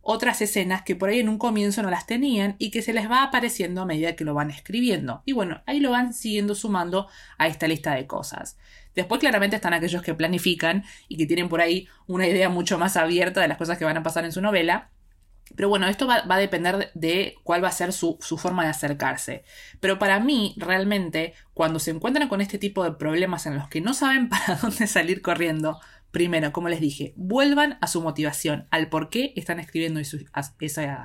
otras 0.00 0.40
escenas 0.40 0.80
que 0.80 0.96
por 0.96 1.10
ahí 1.10 1.20
en 1.20 1.28
un 1.28 1.36
comienzo 1.36 1.82
no 1.82 1.90
las 1.90 2.06
tenían 2.06 2.56
y 2.58 2.70
que 2.70 2.80
se 2.80 2.94
les 2.94 3.10
va 3.10 3.22
apareciendo 3.22 3.82
a 3.82 3.84
medida 3.84 4.16
que 4.16 4.24
lo 4.24 4.32
van 4.32 4.50
escribiendo. 4.50 5.22
Y 5.26 5.34
bueno, 5.34 5.62
ahí 5.66 5.80
lo 5.80 5.90
van 5.90 6.14
siguiendo 6.14 6.54
sumando 6.54 7.08
a 7.36 7.48
esta 7.48 7.68
lista 7.68 7.94
de 7.94 8.06
cosas. 8.06 8.56
Después 8.98 9.20
claramente 9.20 9.54
están 9.54 9.74
aquellos 9.74 10.02
que 10.02 10.12
planifican 10.12 10.82
y 11.06 11.16
que 11.16 11.26
tienen 11.26 11.48
por 11.48 11.60
ahí 11.60 11.86
una 12.08 12.26
idea 12.26 12.48
mucho 12.48 12.78
más 12.78 12.96
abierta 12.96 13.40
de 13.40 13.46
las 13.46 13.56
cosas 13.56 13.78
que 13.78 13.84
van 13.84 13.96
a 13.96 14.02
pasar 14.02 14.24
en 14.24 14.32
su 14.32 14.40
novela. 14.40 14.90
Pero 15.54 15.68
bueno, 15.68 15.86
esto 15.86 16.08
va, 16.08 16.24
a 16.28 16.38
depender 16.38 16.90
de 16.94 17.36
cuál 17.44 17.62
va 17.62 17.68
a 17.68 17.72
ser 17.72 17.92
su, 17.92 18.18
su, 18.20 18.38
forma 18.38 18.64
de 18.64 18.70
acercarse. 18.70 19.44
Pero 19.78 20.00
para 20.00 20.18
mí, 20.18 20.56
realmente, 20.56 21.34
cuando 21.54 21.78
se 21.78 21.92
encuentran 21.92 22.28
con 22.28 22.40
este 22.40 22.58
tipo 22.58 22.82
de 22.82 22.90
problemas 22.90 23.46
en 23.46 23.54
los 23.54 23.68
que 23.68 23.80
no 23.80 23.94
saben 23.94 24.28
para 24.30 24.56
dónde 24.56 24.88
salir 24.88 25.22
corriendo, 25.22 25.78
Primero, 26.18 26.50
como 26.50 26.68
les 26.68 26.80
dije, 26.80 27.12
vuelvan 27.14 27.78
a 27.80 27.86
su 27.86 28.02
motivación, 28.02 28.66
al 28.72 28.88
por 28.88 29.08
qué 29.08 29.32
están 29.36 29.60
escribiendo 29.60 30.00
esa, 30.00 30.18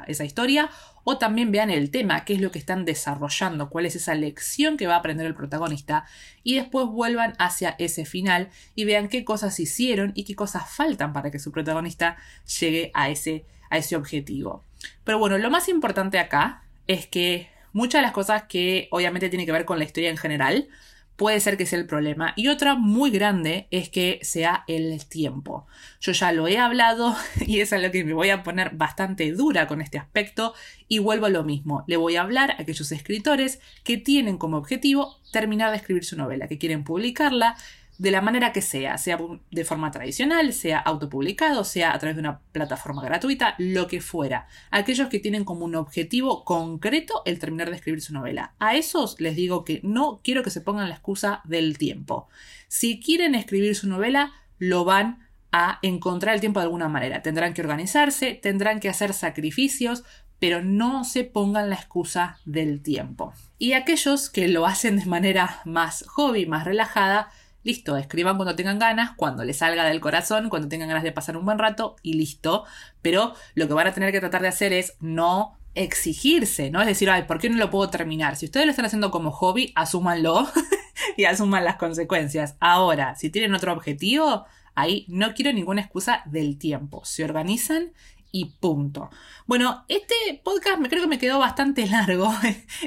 esa, 0.07 0.25
historia, 0.25 0.71
o 1.03 1.19
también 1.19 1.51
vean 1.51 1.69
el 1.69 1.91
tema, 1.91 2.25
qué 2.25 2.33
es 2.33 2.41
lo 2.41 2.49
que 2.49 2.57
están 2.57 2.83
desarrollando, 2.83 3.69
cuál 3.69 3.85
es 3.85 3.95
esa 3.95 4.15
lección 4.15 4.75
que 4.75 4.87
va 4.87 4.95
a 4.95 4.97
aprender 4.97 5.27
el 5.27 5.35
protagonista, 5.35 6.05
y 6.41 6.55
después 6.55 6.87
vuelvan 6.87 7.35
hacia 7.37 7.75
ese 7.77 8.05
final 8.05 8.49
y 8.73 8.85
vean 8.85 9.07
qué 9.07 9.23
cosas 9.23 9.59
hicieron 9.59 10.13
y 10.15 10.23
qué 10.23 10.33
cosas 10.33 10.67
faltan 10.67 11.13
para 11.13 11.29
que 11.29 11.37
su 11.37 11.51
protagonista 11.51 12.17
llegue 12.59 12.89
a 12.95 13.11
ese, 13.11 13.45
a 13.69 13.77
ese 13.77 13.95
objetivo. 13.95 14.63
Pero 15.03 15.19
bueno, 15.19 15.37
lo 15.37 15.51
más 15.51 15.69
importante 15.69 16.17
acá 16.17 16.63
es 16.87 17.05
que 17.05 17.49
muchas 17.71 17.99
de 17.99 18.07
las 18.07 18.13
cosas 18.13 18.45
que 18.49 18.87
obviamente 18.89 19.29
tienen 19.29 19.45
que 19.45 19.51
ver 19.51 19.65
con 19.65 19.77
la 19.77 19.85
historia 19.85 20.09
en 20.09 20.17
general, 20.17 20.69
puede 21.15 21.39
ser 21.39 21.57
que 21.57 21.65
sea 21.65 21.79
el 21.79 21.85
problema. 21.85 22.33
Y 22.35 22.47
otra 22.47 22.75
muy 22.75 23.11
grande 23.11 23.67
es 23.71 23.89
que 23.89 24.19
sea 24.23 24.63
el 24.67 25.05
tiempo. 25.05 25.67
Yo 25.99 26.11
ya 26.11 26.31
lo 26.31 26.47
he 26.47 26.57
hablado 26.57 27.15
y 27.45 27.59
es 27.59 27.73
a 27.73 27.77
lo 27.77 27.91
que 27.91 28.03
me 28.03 28.13
voy 28.13 28.29
a 28.29 28.43
poner 28.43 28.71
bastante 28.71 29.31
dura 29.31 29.67
con 29.67 29.81
este 29.81 29.97
aspecto 29.97 30.53
y 30.87 30.99
vuelvo 30.99 31.27
a 31.27 31.29
lo 31.29 31.43
mismo. 31.43 31.83
Le 31.87 31.97
voy 31.97 32.15
a 32.15 32.21
hablar 32.21 32.51
a 32.51 32.61
aquellos 32.61 32.91
escritores 32.91 33.59
que 33.83 33.97
tienen 33.97 34.37
como 34.37 34.57
objetivo 34.57 35.19
terminar 35.31 35.71
de 35.71 35.77
escribir 35.77 36.05
su 36.05 36.15
novela, 36.15 36.47
que 36.47 36.57
quieren 36.57 36.83
publicarla 36.83 37.55
de 37.97 38.11
la 38.11 38.21
manera 38.21 38.51
que 38.51 38.61
sea, 38.61 38.97
sea 38.97 39.19
de 39.51 39.65
forma 39.65 39.91
tradicional, 39.91 40.53
sea 40.53 40.79
autopublicado, 40.79 41.63
sea 41.63 41.93
a 41.93 41.99
través 41.99 42.15
de 42.15 42.21
una 42.21 42.39
plataforma 42.51 43.03
gratuita, 43.03 43.55
lo 43.57 43.87
que 43.87 44.01
fuera. 44.01 44.47
Aquellos 44.71 45.09
que 45.09 45.19
tienen 45.19 45.45
como 45.45 45.65
un 45.65 45.75
objetivo 45.75 46.43
concreto 46.43 47.21
el 47.25 47.39
terminar 47.39 47.69
de 47.69 47.75
escribir 47.75 48.01
su 48.01 48.13
novela. 48.13 48.53
A 48.59 48.75
esos 48.75 49.19
les 49.19 49.35
digo 49.35 49.63
que 49.63 49.79
no 49.83 50.21
quiero 50.23 50.43
que 50.43 50.49
se 50.49 50.61
pongan 50.61 50.89
la 50.89 50.95
excusa 50.95 51.41
del 51.43 51.77
tiempo. 51.77 52.27
Si 52.67 52.99
quieren 52.99 53.35
escribir 53.35 53.75
su 53.75 53.87
novela, 53.87 54.33
lo 54.57 54.85
van 54.85 55.27
a 55.51 55.77
encontrar 55.83 56.33
el 56.33 56.41
tiempo 56.41 56.59
de 56.59 56.65
alguna 56.65 56.89
manera. 56.89 57.21
Tendrán 57.21 57.53
que 57.53 57.61
organizarse, 57.61 58.33
tendrán 58.33 58.79
que 58.79 58.89
hacer 58.89 59.13
sacrificios, 59.13 60.03
pero 60.39 60.61
no 60.61 61.05
se 61.05 61.23
pongan 61.23 61.69
la 61.69 61.75
excusa 61.75 62.39
del 62.43 62.81
tiempo. 62.81 63.33
Y 63.59 63.73
aquellos 63.73 64.29
que 64.29 64.47
lo 64.47 64.65
hacen 64.65 64.97
de 64.97 65.05
manera 65.05 65.61
más 65.63 66.03
hobby, 66.07 66.47
más 66.47 66.65
relajada, 66.65 67.29
Listo, 67.63 67.95
escriban 67.97 68.35
cuando 68.35 68.55
tengan 68.55 68.77
ganas, 68.77 69.11
cuando 69.15 69.43
les 69.43 69.57
salga 69.57 69.85
del 69.85 70.01
corazón, 70.01 70.49
cuando 70.49 70.67
tengan 70.67 70.89
ganas 70.89 71.03
de 71.03 71.11
pasar 71.11 71.37
un 71.37 71.45
buen 71.45 71.57
rato 71.57 71.95
y 72.03 72.13
listo. 72.13 72.65
Pero 73.01 73.33
lo 73.55 73.67
que 73.67 73.73
van 73.73 73.87
a 73.87 73.93
tener 73.93 74.11
que 74.11 74.19
tratar 74.19 74.41
de 74.41 74.49
hacer 74.49 74.73
es 74.73 74.95
no 74.99 75.57
exigirse, 75.75 76.69
¿no? 76.69 76.81
Es 76.81 76.87
decir, 76.87 77.09
ay, 77.09 77.23
¿por 77.23 77.39
qué 77.39 77.49
no 77.49 77.57
lo 77.57 77.69
puedo 77.69 77.89
terminar? 77.89 78.35
Si 78.35 78.45
ustedes 78.45 78.65
lo 78.65 78.71
están 78.71 78.85
haciendo 78.85 79.11
como 79.11 79.31
hobby, 79.31 79.71
asúmanlo 79.75 80.47
y 81.17 81.25
asuman 81.25 81.63
las 81.63 81.77
consecuencias. 81.77 82.55
Ahora, 82.59 83.15
si 83.15 83.29
tienen 83.29 83.55
otro 83.55 83.73
objetivo, 83.73 84.45
ahí 84.75 85.05
no 85.07 85.33
quiero 85.33 85.53
ninguna 85.53 85.81
excusa 85.81 86.21
del 86.25 86.57
tiempo. 86.57 87.03
Se 87.05 87.23
organizan 87.23 87.93
y 88.33 88.45
punto. 88.45 89.11
Bueno, 89.45 89.85
este 89.87 90.15
podcast 90.43 90.79
me 90.79 90.89
creo 90.89 91.03
que 91.03 91.07
me 91.07 91.19
quedó 91.19 91.39
bastante 91.39 91.85
largo. 91.87 92.33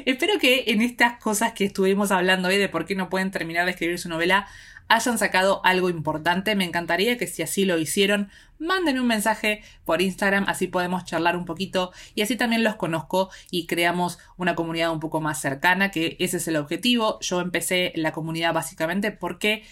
Espero 0.05 0.37
que 0.37 0.65
en 0.67 0.81
estas 0.81 1.19
cosas 1.19 1.53
que 1.53 1.65
estuvimos 1.65 2.11
hablando 2.11 2.49
hoy 2.49 2.57
de 2.57 2.69
por 2.69 2.85
qué 2.85 2.93
no 2.93 3.09
pueden 3.09 3.31
terminar 3.31 3.65
de 3.65 3.71
escribir 3.71 3.97
su 3.97 4.09
novela 4.09 4.45
hayan 4.89 5.17
sacado 5.17 5.61
algo 5.63 5.89
importante. 5.89 6.55
Me 6.55 6.65
encantaría 6.65 7.17
que 7.17 7.27
si 7.27 7.43
así 7.43 7.63
lo 7.63 7.77
hicieron, 7.77 8.29
manden 8.59 8.99
un 8.99 9.07
mensaje 9.07 9.63
por 9.85 10.01
Instagram, 10.01 10.45
así 10.47 10.67
podemos 10.67 11.05
charlar 11.05 11.37
un 11.37 11.45
poquito 11.45 11.91
y 12.13 12.21
así 12.21 12.35
también 12.35 12.63
los 12.63 12.75
conozco 12.75 13.29
y 13.49 13.67
creamos 13.67 14.19
una 14.35 14.53
comunidad 14.55 14.91
un 14.91 14.99
poco 14.99 15.21
más 15.21 15.39
cercana, 15.39 15.91
que 15.91 16.17
ese 16.19 16.37
es 16.37 16.47
el 16.49 16.57
objetivo. 16.57 17.19
Yo 17.21 17.39
empecé 17.39 17.93
la 17.95 18.11
comunidad 18.11 18.53
básicamente 18.53 19.11
porque 19.11 19.63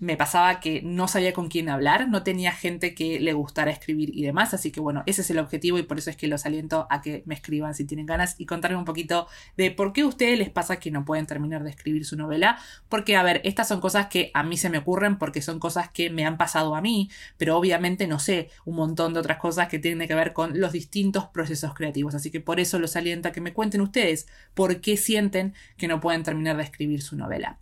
me 0.00 0.16
pasaba 0.16 0.60
que 0.60 0.80
no 0.82 1.06
sabía 1.08 1.34
con 1.34 1.48
quién 1.48 1.68
hablar, 1.68 2.08
no 2.08 2.22
tenía 2.22 2.52
gente 2.52 2.94
que 2.94 3.20
le 3.20 3.34
gustara 3.34 3.70
escribir 3.70 4.10
y 4.14 4.22
demás, 4.22 4.54
así 4.54 4.72
que 4.72 4.80
bueno, 4.80 5.02
ese 5.06 5.20
es 5.20 5.30
el 5.30 5.38
objetivo 5.38 5.78
y 5.78 5.82
por 5.82 5.98
eso 5.98 6.08
es 6.08 6.16
que 6.16 6.26
los 6.26 6.46
aliento 6.46 6.86
a 6.90 7.02
que 7.02 7.22
me 7.26 7.34
escriban 7.34 7.74
si 7.74 7.84
tienen 7.84 8.06
ganas 8.06 8.34
y 8.38 8.46
contarme 8.46 8.78
un 8.78 8.86
poquito 8.86 9.28
de 9.58 9.70
por 9.70 9.92
qué 9.92 10.00
a 10.00 10.06
ustedes 10.06 10.38
les 10.38 10.48
pasa 10.48 10.80
que 10.80 10.90
no 10.90 11.04
pueden 11.04 11.26
terminar 11.26 11.62
de 11.62 11.70
escribir 11.70 12.06
su 12.06 12.16
novela, 12.16 12.58
porque 12.88 13.14
a 13.14 13.22
ver, 13.22 13.42
estas 13.44 13.68
son 13.68 13.80
cosas 13.80 14.06
que 14.06 14.30
a 14.32 14.42
mí 14.42 14.56
se 14.56 14.70
me 14.70 14.78
ocurren 14.78 15.18
porque 15.18 15.42
son 15.42 15.60
cosas 15.60 15.90
que 15.90 16.08
me 16.08 16.24
han 16.24 16.38
pasado 16.38 16.74
a 16.74 16.80
mí, 16.80 17.10
pero 17.36 17.58
obviamente 17.58 18.06
no 18.06 18.18
sé 18.18 18.48
un 18.64 18.76
montón 18.76 19.12
de 19.12 19.20
otras 19.20 19.36
cosas 19.36 19.68
que 19.68 19.78
tienen 19.78 20.08
que 20.08 20.14
ver 20.14 20.32
con 20.32 20.58
los 20.58 20.72
distintos 20.72 21.26
procesos 21.26 21.74
creativos, 21.74 22.14
así 22.14 22.30
que 22.30 22.40
por 22.40 22.58
eso 22.58 22.78
los 22.78 22.96
aliento 22.96 23.28
a 23.28 23.32
que 23.32 23.42
me 23.42 23.52
cuenten 23.52 23.82
ustedes 23.82 24.26
por 24.54 24.80
qué 24.80 24.96
sienten 24.96 25.54
que 25.76 25.88
no 25.88 26.00
pueden 26.00 26.22
terminar 26.22 26.56
de 26.56 26.62
escribir 26.62 27.02
su 27.02 27.16
novela. 27.16 27.58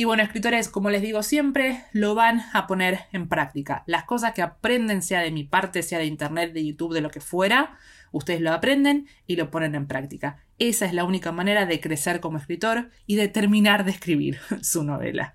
Y 0.00 0.04
bueno, 0.04 0.22
escritores, 0.22 0.70
como 0.70 0.88
les 0.88 1.02
digo 1.02 1.22
siempre, 1.22 1.84
lo 1.92 2.14
van 2.14 2.40
a 2.54 2.66
poner 2.66 3.00
en 3.12 3.28
práctica. 3.28 3.84
Las 3.84 4.04
cosas 4.04 4.32
que 4.32 4.40
aprenden, 4.40 5.02
sea 5.02 5.20
de 5.20 5.30
mi 5.30 5.44
parte, 5.44 5.82
sea 5.82 5.98
de 5.98 6.06
internet, 6.06 6.54
de 6.54 6.64
YouTube, 6.64 6.94
de 6.94 7.02
lo 7.02 7.10
que 7.10 7.20
fuera, 7.20 7.76
ustedes 8.10 8.40
lo 8.40 8.50
aprenden 8.50 9.08
y 9.26 9.36
lo 9.36 9.50
ponen 9.50 9.74
en 9.74 9.86
práctica. 9.86 10.38
Esa 10.58 10.86
es 10.86 10.94
la 10.94 11.04
única 11.04 11.32
manera 11.32 11.66
de 11.66 11.82
crecer 11.82 12.20
como 12.20 12.38
escritor 12.38 12.88
y 13.06 13.16
de 13.16 13.28
terminar 13.28 13.84
de 13.84 13.90
escribir 13.90 14.38
su 14.62 14.84
novela. 14.84 15.34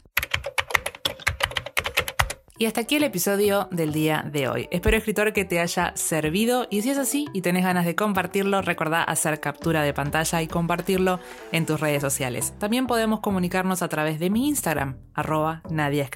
Y 2.57 2.67
hasta 2.67 2.81
aquí 2.81 2.95
el 2.95 3.03
episodio 3.03 3.67
del 3.69 3.91
día 3.91 4.23
de 4.31 4.47
hoy. 4.47 4.69
Espero, 4.71 4.95
escritor, 4.95 5.33
que 5.33 5.43
te 5.43 5.59
haya 5.59 5.91
servido 5.97 6.67
y 6.69 6.83
si 6.83 6.89
es 6.89 6.97
así 6.97 7.27
y 7.33 7.41
tenés 7.41 7.65
ganas 7.65 7.85
de 7.85 7.95
compartirlo, 7.95 8.61
recordá 8.61 9.03
hacer 9.03 9.41
captura 9.41 9.83
de 9.83 9.93
pantalla 9.93 10.41
y 10.41 10.47
compartirlo 10.47 11.19
en 11.51 11.65
tus 11.65 11.81
redes 11.81 12.01
sociales. 12.01 12.53
También 12.57 12.87
podemos 12.87 13.19
comunicarnos 13.19 13.81
a 13.81 13.89
través 13.89 14.19
de 14.19 14.29
mi 14.29 14.47
Instagram, 14.47 14.97
arroba 15.13 15.63
Nadia. 15.69 16.09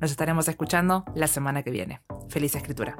Nos 0.00 0.10
estaremos 0.10 0.48
escuchando 0.48 1.04
la 1.14 1.28
semana 1.28 1.62
que 1.62 1.70
viene. 1.70 2.00
Feliz 2.28 2.56
escritura. 2.56 2.96